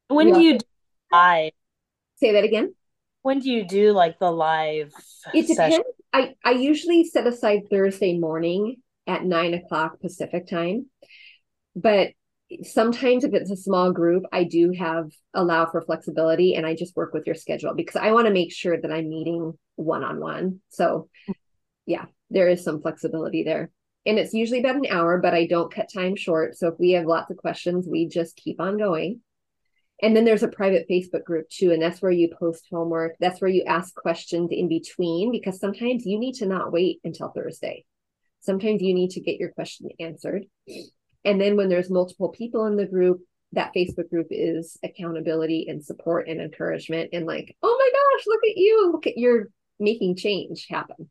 When 0.10 0.28
we 0.28 0.34
do 0.34 0.42
you 0.42 0.58
do 0.58 0.66
live? 1.12 1.52
Say 2.18 2.34
that 2.34 2.44
again. 2.44 2.74
When 3.22 3.40
do 3.40 3.50
you 3.50 3.66
do 3.66 3.94
like 3.94 4.20
the 4.20 4.32
live? 4.32 4.92
It 5.34 5.48
depends. 5.48 5.56
Session? 5.56 5.84
I, 6.14 6.36
I 6.44 6.52
usually 6.52 7.06
set 7.06 7.28
aside 7.28 7.64
Thursday 7.70 8.18
morning 8.18 8.78
at 9.08 9.24
nine 9.24 9.54
o'clock 9.54 10.00
Pacific 10.00 10.48
time. 10.48 10.88
But 11.76 12.10
sometimes 12.64 13.24
if 13.24 13.34
it's 13.34 13.52
a 13.52 13.58
small 13.58 13.92
group, 13.92 14.24
I 14.32 14.44
do 14.44 14.74
have 14.78 15.12
allow 15.34 15.68
for 15.68 15.82
flexibility 15.82 16.56
and 16.56 16.66
I 16.66 16.76
just 16.76 16.96
work 16.96 17.14
with 17.14 17.26
your 17.26 17.36
schedule 17.36 17.76
because 17.76 17.96
I 17.96 18.12
want 18.12 18.28
to 18.28 18.34
make 18.34 18.52
sure 18.52 18.80
that 18.80 18.92
I'm 18.92 19.10
meeting 19.10 19.54
one 19.76 20.04
on 20.04 20.20
one. 20.20 20.62
So 20.70 21.10
yeah, 21.86 22.06
there 22.30 22.50
is 22.50 22.64
some 22.64 22.82
flexibility 22.82 23.44
there. 23.44 23.72
And 24.06 24.18
it's 24.18 24.34
usually 24.34 24.60
about 24.60 24.78
an 24.78 24.88
hour, 24.90 25.20
but 25.20 25.34
I 25.34 25.46
don't 25.46 25.74
cut 25.74 25.90
time 25.94 26.16
short. 26.16 26.56
So 26.56 26.70
if 26.70 26.76
we 26.80 26.92
have 26.92 27.06
lots 27.06 27.30
of 27.30 27.38
questions, 27.38 27.88
we 27.88 28.08
just 28.08 28.36
keep 28.36 28.60
on 28.60 28.78
going. 28.78 29.22
And 30.02 30.16
then 30.16 30.24
there's 30.24 30.44
a 30.44 30.48
private 30.48 30.88
Facebook 30.90 31.26
group 31.26 31.50
too. 31.50 31.72
And 31.72 31.82
that's 31.82 32.02
where 32.02 32.12
you 32.12 32.30
post 32.40 32.68
homework. 32.72 33.16
That's 33.20 33.42
where 33.42 33.50
you 33.50 33.64
ask 33.68 33.94
questions 33.96 34.50
in 34.52 34.70
between 34.70 35.32
because 35.32 35.60
sometimes 35.60 36.06
you 36.06 36.18
need 36.18 36.36
to 36.36 36.46
not 36.46 36.72
wait 36.72 37.00
until 37.04 37.30
Thursday. 37.30 37.86
Sometimes 38.42 38.82
you 38.82 38.94
need 38.94 39.12
to 39.12 39.22
get 39.22 39.40
your 39.40 39.50
question 39.50 39.90
answered. 40.00 40.46
And 41.26 41.42
then 41.42 41.58
when 41.58 41.68
there's 41.68 41.90
multiple 41.90 42.30
people 42.30 42.66
in 42.66 42.78
the 42.78 42.86
group, 42.86 43.22
that 43.54 43.74
Facebook 43.76 44.10
group 44.10 44.28
is 44.30 44.78
accountability 44.84 45.68
and 45.68 45.84
support 45.84 46.28
and 46.28 46.40
encouragement 46.40 47.10
and 47.14 47.26
like, 47.26 47.56
oh 47.64 47.78
my 47.78 48.18
gosh, 48.18 48.28
look 48.28 48.42
at 48.44 48.58
you. 48.58 48.92
Look 48.92 49.08
at 49.08 49.18
you're 49.18 49.50
making 49.80 50.16
change 50.16 50.68
happen. 50.70 51.10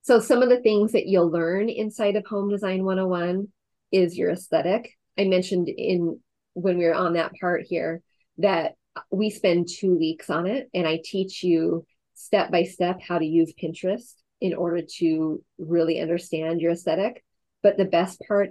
So 0.00 0.18
some 0.18 0.42
of 0.42 0.48
the 0.48 0.60
things 0.60 0.92
that 0.92 1.06
you'll 1.06 1.30
learn 1.30 1.68
inside 1.68 2.16
of 2.16 2.26
Home 2.26 2.48
Design 2.48 2.84
101 2.84 3.48
is 3.92 4.18
your 4.18 4.30
aesthetic. 4.30 4.96
I 5.18 5.24
mentioned 5.24 5.68
in 5.68 6.18
when 6.54 6.78
we 6.78 6.84
were 6.84 6.94
on 6.94 7.14
that 7.14 7.32
part 7.40 7.62
here 7.68 8.02
that 8.38 8.74
we 9.10 9.30
spend 9.30 9.68
two 9.68 9.96
weeks 9.96 10.30
on 10.30 10.46
it 10.46 10.68
and 10.74 10.86
I 10.86 11.00
teach 11.02 11.42
you 11.42 11.86
step 12.14 12.50
by 12.50 12.64
step 12.64 13.00
how 13.06 13.18
to 13.18 13.24
use 13.24 13.52
Pinterest 13.60 14.14
in 14.40 14.54
order 14.54 14.82
to 14.98 15.42
really 15.58 16.00
understand 16.00 16.60
your 16.60 16.72
aesthetic. 16.72 17.24
But 17.62 17.76
the 17.76 17.84
best 17.84 18.20
part, 18.26 18.50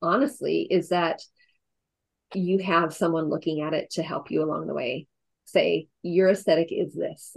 honestly, 0.00 0.66
is 0.70 0.90
that 0.90 1.20
you 2.34 2.58
have 2.58 2.94
someone 2.94 3.28
looking 3.28 3.60
at 3.60 3.74
it 3.74 3.90
to 3.90 4.02
help 4.02 4.30
you 4.30 4.42
along 4.42 4.66
the 4.66 4.74
way. 4.74 5.06
Say, 5.44 5.88
your 6.02 6.30
aesthetic 6.30 6.68
is 6.70 6.94
this. 6.94 7.36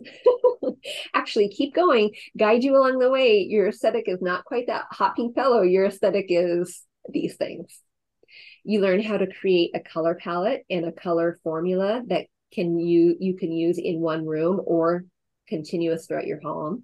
Actually, 1.13 1.49
keep 1.49 1.73
going, 1.73 2.11
guide 2.37 2.63
you 2.63 2.77
along 2.77 2.99
the 2.99 3.09
way. 3.09 3.39
Your 3.39 3.67
aesthetic 3.67 4.07
is 4.07 4.21
not 4.21 4.45
quite 4.45 4.67
that 4.67 4.85
hot 4.91 5.15
pink 5.15 5.35
pillow. 5.35 5.63
Your 5.63 5.85
aesthetic 5.85 6.27
is 6.29 6.83
these 7.09 7.35
things. 7.35 7.79
You 8.67 8.81
learn 8.81 9.03
how 9.03 9.17
to 9.17 9.31
create 9.31 9.71
a 9.75 9.79
color 9.79 10.15
palette 10.15 10.65
and 10.71 10.85
a 10.85 10.91
color 10.91 11.37
formula 11.43 12.01
that 12.07 12.25
can 12.51 12.79
you 12.79 13.15
you 13.19 13.35
can 13.37 13.51
use 13.51 13.77
in 13.77 13.99
one 13.99 14.25
room 14.25 14.59
or 14.65 15.05
continuous 15.47 16.07
throughout 16.07 16.25
your 16.25 16.41
home. 16.41 16.83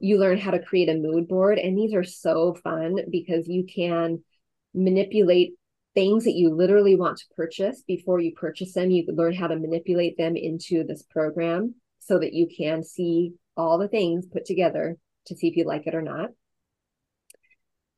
You 0.00 0.18
learn 0.18 0.38
how 0.38 0.52
to 0.52 0.64
create 0.64 0.88
a 0.88 0.94
mood 0.94 1.28
board 1.28 1.58
and 1.58 1.76
these 1.76 1.92
are 1.92 2.04
so 2.04 2.54
fun 2.64 2.96
because 3.10 3.46
you 3.48 3.66
can 3.66 4.24
manipulate 4.72 5.52
things 5.94 6.24
that 6.24 6.32
you 6.32 6.54
literally 6.54 6.96
want 6.96 7.18
to 7.18 7.34
purchase 7.36 7.82
before 7.86 8.18
you 8.18 8.32
purchase 8.34 8.72
them. 8.72 8.90
You 8.90 9.04
learn 9.08 9.34
how 9.34 9.48
to 9.48 9.56
manipulate 9.56 10.16
them 10.16 10.36
into 10.36 10.84
this 10.84 11.02
program 11.02 11.74
so 12.00 12.18
that 12.18 12.32
you 12.32 12.48
can 12.56 12.82
see 12.82 13.34
all 13.58 13.76
the 13.76 13.88
things 13.88 14.26
put 14.26 14.46
together 14.46 14.96
to 15.26 15.36
see 15.36 15.48
if 15.48 15.56
you 15.56 15.64
like 15.64 15.86
it 15.86 15.94
or 15.94 16.02
not. 16.02 16.30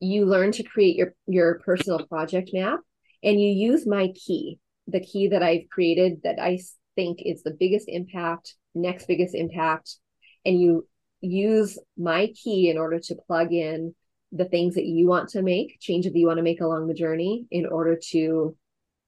You 0.01 0.25
learn 0.25 0.51
to 0.51 0.63
create 0.63 0.97
your, 0.97 1.13
your 1.25 1.59
personal 1.59 2.05
project 2.05 2.49
map 2.53 2.81
and 3.23 3.41
you 3.41 3.49
use 3.49 3.87
my 3.87 4.09
key, 4.09 4.59
the 4.87 4.99
key 4.99 5.29
that 5.29 5.43
I've 5.43 5.69
created 5.69 6.21
that 6.23 6.39
I 6.39 6.59
think 6.95 7.19
is 7.23 7.43
the 7.43 7.55
biggest 7.57 7.87
impact, 7.87 8.55
next 8.75 9.07
biggest 9.07 9.35
impact. 9.35 9.97
And 10.45 10.59
you 10.59 10.87
use 11.21 11.77
my 11.97 12.27
key 12.27 12.69
in 12.69 12.77
order 12.77 12.99
to 12.99 13.15
plug 13.27 13.51
in 13.51 13.95
the 14.31 14.45
things 14.45 14.75
that 14.75 14.85
you 14.85 15.07
want 15.07 15.29
to 15.29 15.41
make, 15.41 15.79
changes 15.79 16.11
that 16.11 16.19
you 16.19 16.27
want 16.27 16.37
to 16.37 16.43
make 16.43 16.61
along 16.61 16.87
the 16.87 16.93
journey 16.93 17.45
in 17.49 17.65
order 17.65 17.97
to 18.11 18.55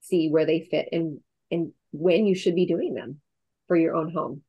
see 0.02 0.30
where 0.30 0.46
they 0.46 0.62
fit 0.62 0.90
and 0.92 1.20
and 1.52 1.72
when 1.92 2.26
you 2.26 2.36
should 2.36 2.56
be 2.56 2.66
doing 2.66 2.94
them 2.94 3.20
for 3.68 3.76
your 3.76 3.96
own 3.96 4.12
home. 4.12 4.44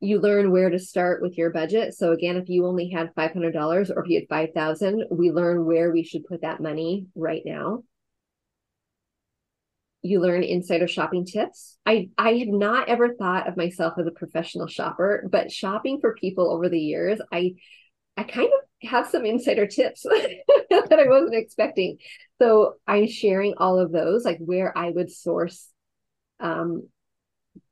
You 0.00 0.20
learn 0.20 0.52
where 0.52 0.70
to 0.70 0.78
start 0.78 1.22
with 1.22 1.36
your 1.36 1.50
budget. 1.50 1.94
So 1.94 2.12
again, 2.12 2.36
if 2.36 2.48
you 2.48 2.66
only 2.66 2.88
had 2.88 3.14
$500 3.14 3.90
or 3.90 4.04
if 4.04 4.08
you 4.08 4.20
had 4.20 4.28
5000, 4.28 5.04
we 5.10 5.30
learn 5.30 5.64
where 5.64 5.90
we 5.90 6.04
should 6.04 6.24
put 6.24 6.42
that 6.42 6.60
money 6.60 7.06
right 7.14 7.42
now 7.44 7.82
you 10.02 10.20
learn 10.20 10.42
insider 10.42 10.86
shopping 10.86 11.24
tips. 11.24 11.76
I 11.84 12.10
I 12.16 12.34
had 12.34 12.48
not 12.48 12.88
ever 12.88 13.14
thought 13.14 13.48
of 13.48 13.56
myself 13.56 13.94
as 13.98 14.06
a 14.06 14.12
professional 14.12 14.66
shopper, 14.66 15.28
but 15.30 15.50
shopping 15.50 15.98
for 16.00 16.14
people 16.14 16.52
over 16.52 16.68
the 16.68 16.80
years, 16.80 17.20
I 17.32 17.54
I 18.16 18.24
kind 18.24 18.48
of 18.48 18.88
have 18.88 19.08
some 19.08 19.24
insider 19.24 19.66
tips 19.66 20.02
that 20.70 20.98
I 20.98 21.08
wasn't 21.08 21.34
expecting. 21.34 21.98
So 22.40 22.74
I'm 22.86 23.08
sharing 23.08 23.54
all 23.58 23.78
of 23.78 23.92
those, 23.92 24.24
like 24.24 24.38
where 24.38 24.76
I 24.76 24.90
would 24.90 25.10
source 25.10 25.68
um 26.40 26.88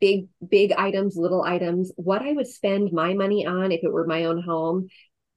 big 0.00 0.28
big 0.48 0.72
items, 0.72 1.16
little 1.16 1.42
items, 1.42 1.92
what 1.96 2.22
I 2.22 2.32
would 2.32 2.46
spend 2.46 2.92
my 2.92 3.14
money 3.14 3.46
on 3.46 3.72
if 3.72 3.82
it 3.82 3.92
were 3.92 4.06
my 4.06 4.24
own 4.24 4.42
home, 4.42 4.88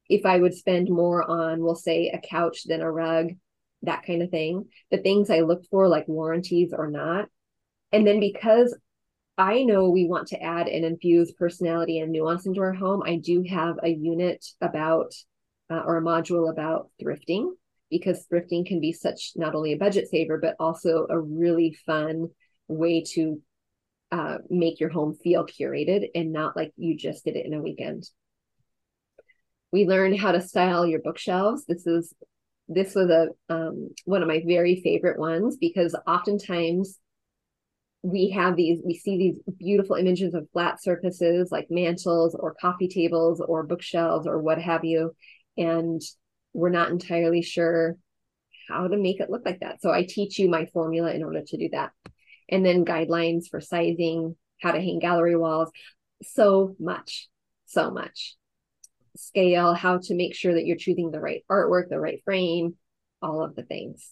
if 0.09 0.25
I 0.25 0.37
would 0.37 0.53
spend 0.53 0.89
more 0.89 1.23
on, 1.29 1.61
we'll 1.61 1.75
say, 1.75 2.09
a 2.09 2.19
couch 2.19 2.63
than 2.65 2.81
a 2.81 2.91
rug, 2.91 3.29
that 3.83 4.05
kind 4.05 4.21
of 4.21 4.29
thing, 4.29 4.65
the 4.91 4.97
things 4.97 5.29
I 5.29 5.41
look 5.41 5.63
for, 5.69 5.87
like 5.87 6.07
warranties 6.07 6.73
or 6.75 6.89
not. 6.89 7.29
And 7.91 8.05
then 8.05 8.19
because 8.19 8.77
I 9.37 9.63
know 9.63 9.89
we 9.89 10.05
want 10.05 10.27
to 10.29 10.41
add 10.41 10.67
and 10.67 10.83
infuse 10.83 11.31
personality 11.31 11.99
and 11.99 12.11
nuance 12.11 12.45
into 12.45 12.59
our 12.59 12.73
home, 12.73 13.03
I 13.05 13.15
do 13.17 13.43
have 13.49 13.77
a 13.81 13.89
unit 13.89 14.45
about 14.61 15.13
uh, 15.69 15.81
or 15.85 15.97
a 15.97 16.01
module 16.01 16.51
about 16.51 16.89
thrifting 17.01 17.51
because 17.89 18.25
thrifting 18.31 18.65
can 18.65 18.81
be 18.81 18.91
such 18.91 19.31
not 19.35 19.55
only 19.55 19.73
a 19.73 19.77
budget 19.77 20.09
saver, 20.09 20.37
but 20.37 20.55
also 20.59 21.07
a 21.09 21.19
really 21.19 21.77
fun 21.85 22.27
way 22.67 23.03
to 23.13 23.41
uh, 24.11 24.37
make 24.49 24.79
your 24.79 24.89
home 24.89 25.15
feel 25.15 25.45
curated 25.45 26.07
and 26.15 26.31
not 26.31 26.55
like 26.55 26.71
you 26.77 26.97
just 26.97 27.25
did 27.25 27.35
it 27.35 27.45
in 27.45 27.53
a 27.53 27.61
weekend. 27.61 28.09
We 29.71 29.85
learn 29.85 30.17
how 30.17 30.31
to 30.31 30.41
style 30.41 30.85
your 30.85 31.01
bookshelves. 31.01 31.65
This 31.65 31.85
is 31.85 32.13
this 32.67 32.93
was 32.95 33.09
a 33.09 33.29
um, 33.53 33.89
one 34.05 34.21
of 34.21 34.27
my 34.27 34.43
very 34.45 34.81
favorite 34.81 35.19
ones 35.19 35.57
because 35.57 35.95
oftentimes 36.07 36.99
we 38.01 38.29
have 38.29 38.55
these 38.55 38.79
we 38.85 38.93
see 38.95 39.17
these 39.17 39.55
beautiful 39.57 39.95
images 39.95 40.33
of 40.33 40.47
flat 40.53 40.81
surfaces 40.81 41.51
like 41.51 41.67
mantles 41.69 42.35
or 42.39 42.55
coffee 42.61 42.87
tables 42.87 43.41
or 43.45 43.65
bookshelves 43.65 44.25
or 44.25 44.39
what 44.39 44.61
have 44.61 44.85
you 44.85 45.13
and 45.57 46.01
we're 46.53 46.69
not 46.69 46.91
entirely 46.91 47.41
sure 47.41 47.97
how 48.69 48.87
to 48.87 48.95
make 48.95 49.19
it 49.19 49.29
look 49.29 49.41
like 49.45 49.59
that 49.59 49.81
so 49.81 49.91
i 49.91 50.03
teach 50.03 50.39
you 50.39 50.47
my 50.47 50.65
formula 50.67 51.11
in 51.11 51.23
order 51.23 51.41
to 51.45 51.57
do 51.57 51.67
that 51.73 51.91
and 52.49 52.65
then 52.65 52.85
guidelines 52.85 53.47
for 53.49 53.61
sizing 53.61 54.35
how 54.61 54.71
to 54.71 54.79
hang 54.79 54.99
gallery 54.99 55.35
walls 55.35 55.71
so 56.21 56.75
much 56.79 57.29
so 57.65 57.91
much 57.91 58.35
scale, 59.15 59.73
how 59.73 59.99
to 59.99 60.15
make 60.15 60.35
sure 60.35 60.53
that 60.53 60.65
you're 60.65 60.77
choosing 60.77 61.11
the 61.11 61.19
right 61.19 61.43
artwork, 61.49 61.89
the 61.89 61.99
right 61.99 62.21
frame, 62.23 62.75
all 63.21 63.43
of 63.43 63.55
the 63.55 63.63
things. 63.63 64.09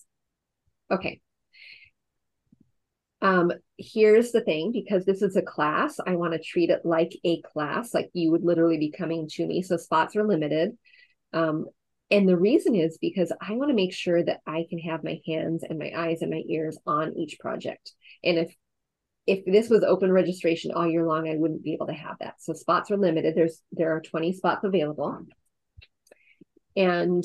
Okay. 0.92 1.22
Um, 3.22 3.52
here's 3.78 4.32
the 4.32 4.42
thing 4.42 4.72
because 4.72 5.06
this 5.06 5.24
is 5.24 5.36
a 5.36 5.42
class, 5.42 5.98
I 6.06 6.16
want 6.16 6.34
to 6.34 6.40
treat 6.40 6.70
it 6.70 6.86
like 6.86 7.18
a 7.24 7.42
class, 7.42 7.94
like 7.94 8.10
you 8.14 8.32
would 8.32 8.44
literally 8.44 8.78
be 8.78 8.92
coming 8.92 9.28
to 9.30 9.48
me. 9.48 9.64
So 9.64 9.78
spots 9.78 10.16
are 10.16 10.28
limited. 10.28 10.78
Um, 11.34 11.66
and 12.12 12.30
the 12.30 12.38
reason 12.38 12.76
is 12.76 13.00
because 13.02 13.34
I 13.42 13.54
want 13.54 13.70
to 13.70 13.76
make 13.76 13.94
sure 13.94 14.24
that 14.24 14.42
I 14.46 14.66
can 14.70 14.80
have 14.80 15.04
my 15.04 15.20
hands 15.26 15.64
and 15.68 15.80
my 15.80 15.92
eyes 15.96 16.22
and 16.22 16.30
my 16.30 16.44
ears 16.48 16.78
on 16.86 17.18
each 17.18 17.40
project. 17.40 17.92
And 18.28 18.38
if 18.40 18.56
if 19.26 19.44
this 19.46 19.70
was 19.70 19.84
open 19.84 20.12
registration 20.12 20.72
all 20.72 20.88
year 20.88 21.06
long, 21.06 21.28
I 21.28 21.36
wouldn't 21.36 21.64
be 21.64 21.74
able 21.74 21.88
to 21.88 21.94
have 21.94 22.18
that. 22.20 22.36
So 22.40 22.54
spots 22.54 22.92
are 22.92 22.98
limited. 22.98 23.36
There's 23.36 23.62
there 23.72 23.96
are 23.96 24.02
20 24.02 24.34
spots 24.34 24.64
available. 24.64 25.26
And 26.76 27.24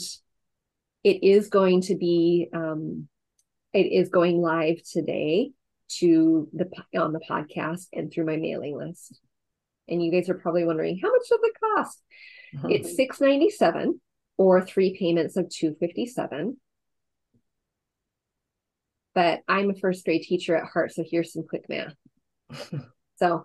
it 1.04 1.22
is 1.22 1.48
going 1.48 1.82
to 1.82 1.96
be 1.96 2.48
um, 2.52 3.08
it 3.72 3.86
is 3.92 4.08
going 4.08 4.40
live 4.40 4.82
today 4.82 5.52
to 5.98 6.48
the 6.52 6.68
on 6.98 7.12
the 7.12 7.20
podcast 7.20 7.86
and 7.92 8.12
through 8.12 8.26
my 8.26 8.36
mailing 8.36 8.76
list. 8.76 9.20
And 9.88 10.02
you 10.02 10.10
guys 10.10 10.28
are 10.28 10.34
probably 10.34 10.64
wondering 10.64 10.98
how 11.02 11.10
much 11.10 11.28
does 11.28 11.40
it 11.42 11.54
cost? 11.60 12.02
Mm-hmm. 12.56 12.70
It's 12.70 12.96
697 12.96 14.00
or 14.38 14.60
three 14.64 14.96
payments 14.98 15.36
of 15.36 15.48
257 15.50 16.56
but 19.14 19.40
I'm 19.48 19.70
a 19.70 19.74
first 19.74 20.04
grade 20.04 20.22
teacher 20.22 20.56
at 20.56 20.68
heart. 20.68 20.92
So 20.92 21.04
here's 21.08 21.32
some 21.32 21.44
quick 21.48 21.68
math. 21.68 21.94
so 23.16 23.44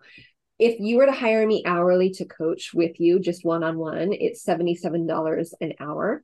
if 0.59 0.79
you 0.79 0.97
were 0.97 1.05
to 1.05 1.11
hire 1.11 1.45
me 1.45 1.63
hourly 1.65 2.11
to 2.11 2.25
coach 2.25 2.71
with 2.73 2.99
you, 2.99 3.19
just 3.19 3.45
one 3.45 3.63
on 3.63 3.77
one, 3.77 4.11
it's 4.11 4.43
$77 4.45 5.53
an 5.61 5.73
hour. 5.79 6.23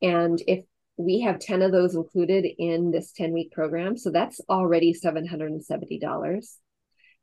And 0.00 0.40
if 0.46 0.64
we 0.96 1.20
have 1.20 1.38
10 1.38 1.62
of 1.62 1.72
those 1.72 1.94
included 1.94 2.46
in 2.58 2.90
this 2.90 3.12
10 3.12 3.32
week 3.32 3.52
program, 3.52 3.96
so 3.96 4.10
that's 4.10 4.40
already 4.48 4.94
$770. 4.94 6.58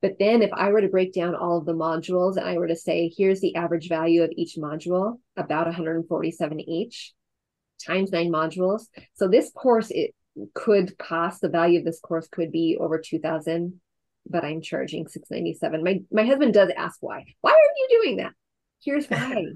But 0.01 0.19
then 0.19 0.41
if 0.43 0.51
I 0.53 0.69
were 0.69 0.81
to 0.81 0.87
break 0.87 1.13
down 1.13 1.35
all 1.35 1.57
of 1.57 1.65
the 1.65 1.73
modules 1.73 2.37
and 2.37 2.45
I 2.45 2.57
were 2.57 2.67
to 2.67 2.75
say, 2.75 3.11
here's 3.15 3.41
the 3.41 3.55
average 3.55 3.89
value 3.89 4.23
of 4.23 4.31
each 4.35 4.55
module, 4.55 5.19
about 5.35 5.65
147 5.65 6.59
each, 6.59 7.13
times 7.83 8.11
nine 8.11 8.31
modules. 8.31 8.83
So 9.15 9.27
this 9.27 9.51
course, 9.51 9.89
it 9.89 10.13
could 10.53 10.97
cost 10.97 11.41
the 11.41 11.49
value 11.49 11.79
of 11.79 11.85
this 11.85 11.99
course 11.99 12.27
could 12.27 12.51
be 12.51 12.77
over 12.79 12.99
2000 12.99 13.79
but 14.29 14.43
i'm 14.43 14.61
charging 14.61 15.07
697 15.07 15.83
my 15.83 15.99
my 16.11 16.23
husband 16.27 16.53
does 16.53 16.71
ask 16.75 16.97
why. 17.01 17.25
Why 17.41 17.51
are 17.51 17.55
you 17.55 18.01
doing 18.01 18.17
that? 18.17 18.33
Here's 18.83 19.07
why. 19.07 19.45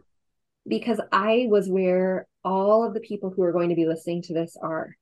Because 0.67 1.01
i 1.11 1.47
was 1.49 1.67
where 1.67 2.27
all 2.43 2.85
of 2.85 2.93
the 2.93 2.99
people 2.99 3.31
who 3.31 3.41
are 3.43 3.53
going 3.53 3.69
to 3.69 3.75
be 3.75 3.87
listening 3.87 4.21
to 4.23 4.33
this 4.33 4.55
are. 4.61 4.95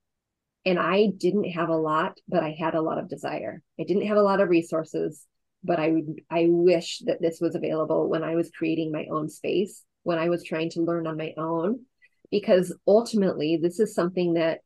And 0.66 0.80
i 0.80 1.08
didn't 1.18 1.52
have 1.52 1.70
a 1.70 1.76
lot 1.76 2.18
but 2.28 2.44
i 2.44 2.56
had 2.58 2.76
a 2.76 2.82
lot 2.82 3.00
of 3.00 3.10
desire. 3.10 3.62
I 3.80 3.84
didn't 3.84 4.08
have 4.08 4.18
a 4.18 4.22
lot 4.22 4.40
of 4.40 4.50
resources 4.50 5.26
but 5.64 5.80
i 5.80 5.90
would 5.90 6.22
i 6.30 6.46
wish 6.50 7.00
that 7.06 7.22
this 7.22 7.42
was 7.42 7.56
available 7.56 8.08
when 8.08 8.24
i 8.24 8.36
was 8.36 8.52
creating 8.52 8.92
my 8.92 9.08
own 9.12 9.28
space 9.28 9.84
when 10.04 10.20
i 10.20 10.30
was 10.30 10.44
trying 10.44 10.70
to 10.72 10.82
learn 10.82 11.08
on 11.08 11.18
my 11.18 11.34
own. 11.38 11.82
Because 12.30 12.76
ultimately 12.86 13.58
this 13.62 13.80
is 13.80 13.96
something 13.96 14.34
that 14.34 14.60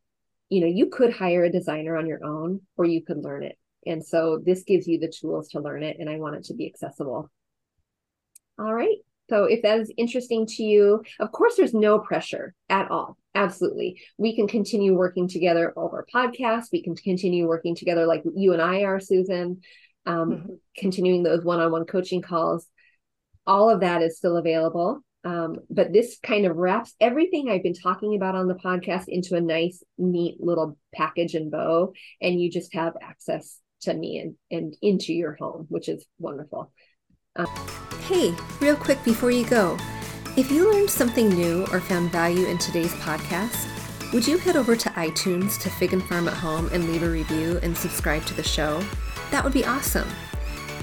you 0.52 0.60
know 0.62 0.68
you 0.68 0.88
could 0.88 1.14
hire 1.14 1.46
a 1.46 1.52
designer 1.52 1.96
on 1.96 2.06
your 2.06 2.24
own 2.24 2.62
or 2.78 2.86
you 2.86 3.04
could 3.04 3.18
learn 3.18 3.44
it. 3.44 3.58
And 3.88 4.06
so 4.06 4.40
this 4.46 4.64
gives 4.64 4.88
you 4.88 5.00
the 5.00 5.12
tools 5.12 5.48
to 5.50 5.60
learn 5.60 5.82
it 5.82 5.98
and 6.00 6.08
i 6.08 6.18
want 6.18 6.36
it 6.36 6.44
to 6.46 6.54
be 6.54 6.68
accessible. 6.68 7.32
All 8.60 8.74
right. 8.74 8.98
So 9.30 9.46
if 9.46 9.62
that 9.64 9.80
is 9.80 9.92
interesting 9.98 10.46
to 10.46 10.64
you 10.64 11.04
of 11.20 11.32
course 11.32 11.56
there's 11.56 11.74
no 11.74 12.00
pressure 12.00 12.54
at 12.70 12.92
all. 12.92 13.18
Absolutely. 13.34 14.02
We 14.18 14.36
can 14.36 14.48
continue 14.48 14.94
working 14.94 15.30
together 15.30 15.74
over 15.78 16.06
podcasts. 16.14 16.72
We 16.72 16.84
can 16.84 16.96
continue 16.96 17.48
working 17.48 17.76
together 17.76 18.06
like 18.06 18.24
you 18.36 18.52
and 18.54 18.62
i 18.62 18.82
are 18.82 19.00
susan 19.00 19.62
um, 20.06 20.32
mm-hmm. 20.32 20.54
continuing 20.78 21.24
those 21.24 21.46
one-on-one 21.46 21.86
coaching 21.86 22.22
calls. 22.22 22.68
All 23.48 23.70
of 23.70 23.82
that 23.82 24.02
is 24.02 24.18
still 24.18 24.38
available 24.38 25.02
um, 25.24 25.58
but 25.70 25.94
this 25.94 26.18
kind 26.24 26.46
of 26.46 26.58
wraps 26.58 26.94
everything 27.00 27.50
I've 27.50 27.64
been 27.64 27.74
talking 27.74 28.16
about 28.16 28.36
on 28.36 28.48
the 28.48 28.56
podcast 28.56 29.06
into 29.08 29.36
a 29.36 29.42
nice, 29.42 29.84
neat 29.98 30.42
little 30.42 30.78
package 30.94 31.36
and 31.36 31.52
bow, 31.52 31.94
and 32.22 32.42
you 32.42 32.50
just 32.50 32.74
have 32.74 32.94
access 33.02 33.60
to 33.82 33.94
me 33.94 34.20
and, 34.20 34.36
and 34.50 34.76
into 34.82 35.14
your 35.14 35.36
home, 35.40 35.66
which 35.70 35.90
is 35.90 36.06
wonderful. 36.20 36.72
Um, 37.36 37.48
hey, 38.08 38.34
real 38.60 38.76
quick 38.76 39.04
before 39.04 39.32
you 39.32 39.46
go, 39.46 39.78
if 40.38 40.52
you 40.52 40.72
learned 40.72 40.90
something 40.90 41.30
new 41.30 41.66
or 41.72 41.80
found 41.80 42.12
value 42.12 42.48
in 42.48 42.58
today's 42.58 42.94
podcast, 42.96 43.68
would 44.14 44.28
you 44.28 44.38
head 44.38 44.56
over 44.56 44.76
to 44.76 44.90
iTunes 44.90 45.60
to 45.62 45.70
Fig 45.70 45.94
and 45.94 46.04
Farm 46.04 46.28
at 46.28 46.34
Home 46.34 46.70
and 46.74 46.88
leave 46.88 47.04
a 47.04 47.10
review 47.10 47.60
and 47.64 47.76
subscribe 47.78 48.26
to 48.26 48.34
the 48.34 48.44
show? 48.44 48.84
That 49.30 49.44
would 49.44 49.54
be 49.54 49.66
awesome. 49.66 50.08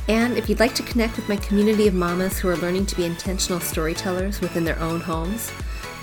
And 0.09 0.39
if 0.39 0.49
you'd 0.49 0.61
like 0.61 0.75
to 0.77 0.83
connect 0.83 1.17
with 1.17 1.29
my 1.29 1.37
community 1.37 1.87
of 1.87 1.95
mamas 1.95 2.39
who 2.39 2.49
are 2.49 2.57
learning 2.57 2.87
to 2.87 2.97
be 2.97 3.05
intentional 3.05 3.61
storytellers 3.61 4.41
within 4.41 4.65
their 4.65 4.79
own 4.79 5.01
homes, 5.01 5.53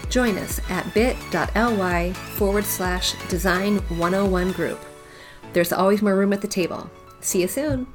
join 0.09 0.37
us 0.37 0.61
at 0.69 0.93
bit.ly 0.93 2.13
forward 2.13 2.65
slash 2.65 3.15
design 3.29 3.77
101 3.97 4.51
group. 4.51 4.79
There's 5.53 5.73
always 5.73 6.03
more 6.03 6.15
room 6.15 6.33
at 6.33 6.41
the 6.41 6.47
table. 6.47 6.89
See 7.19 7.41
you 7.41 7.47
soon! 7.47 7.87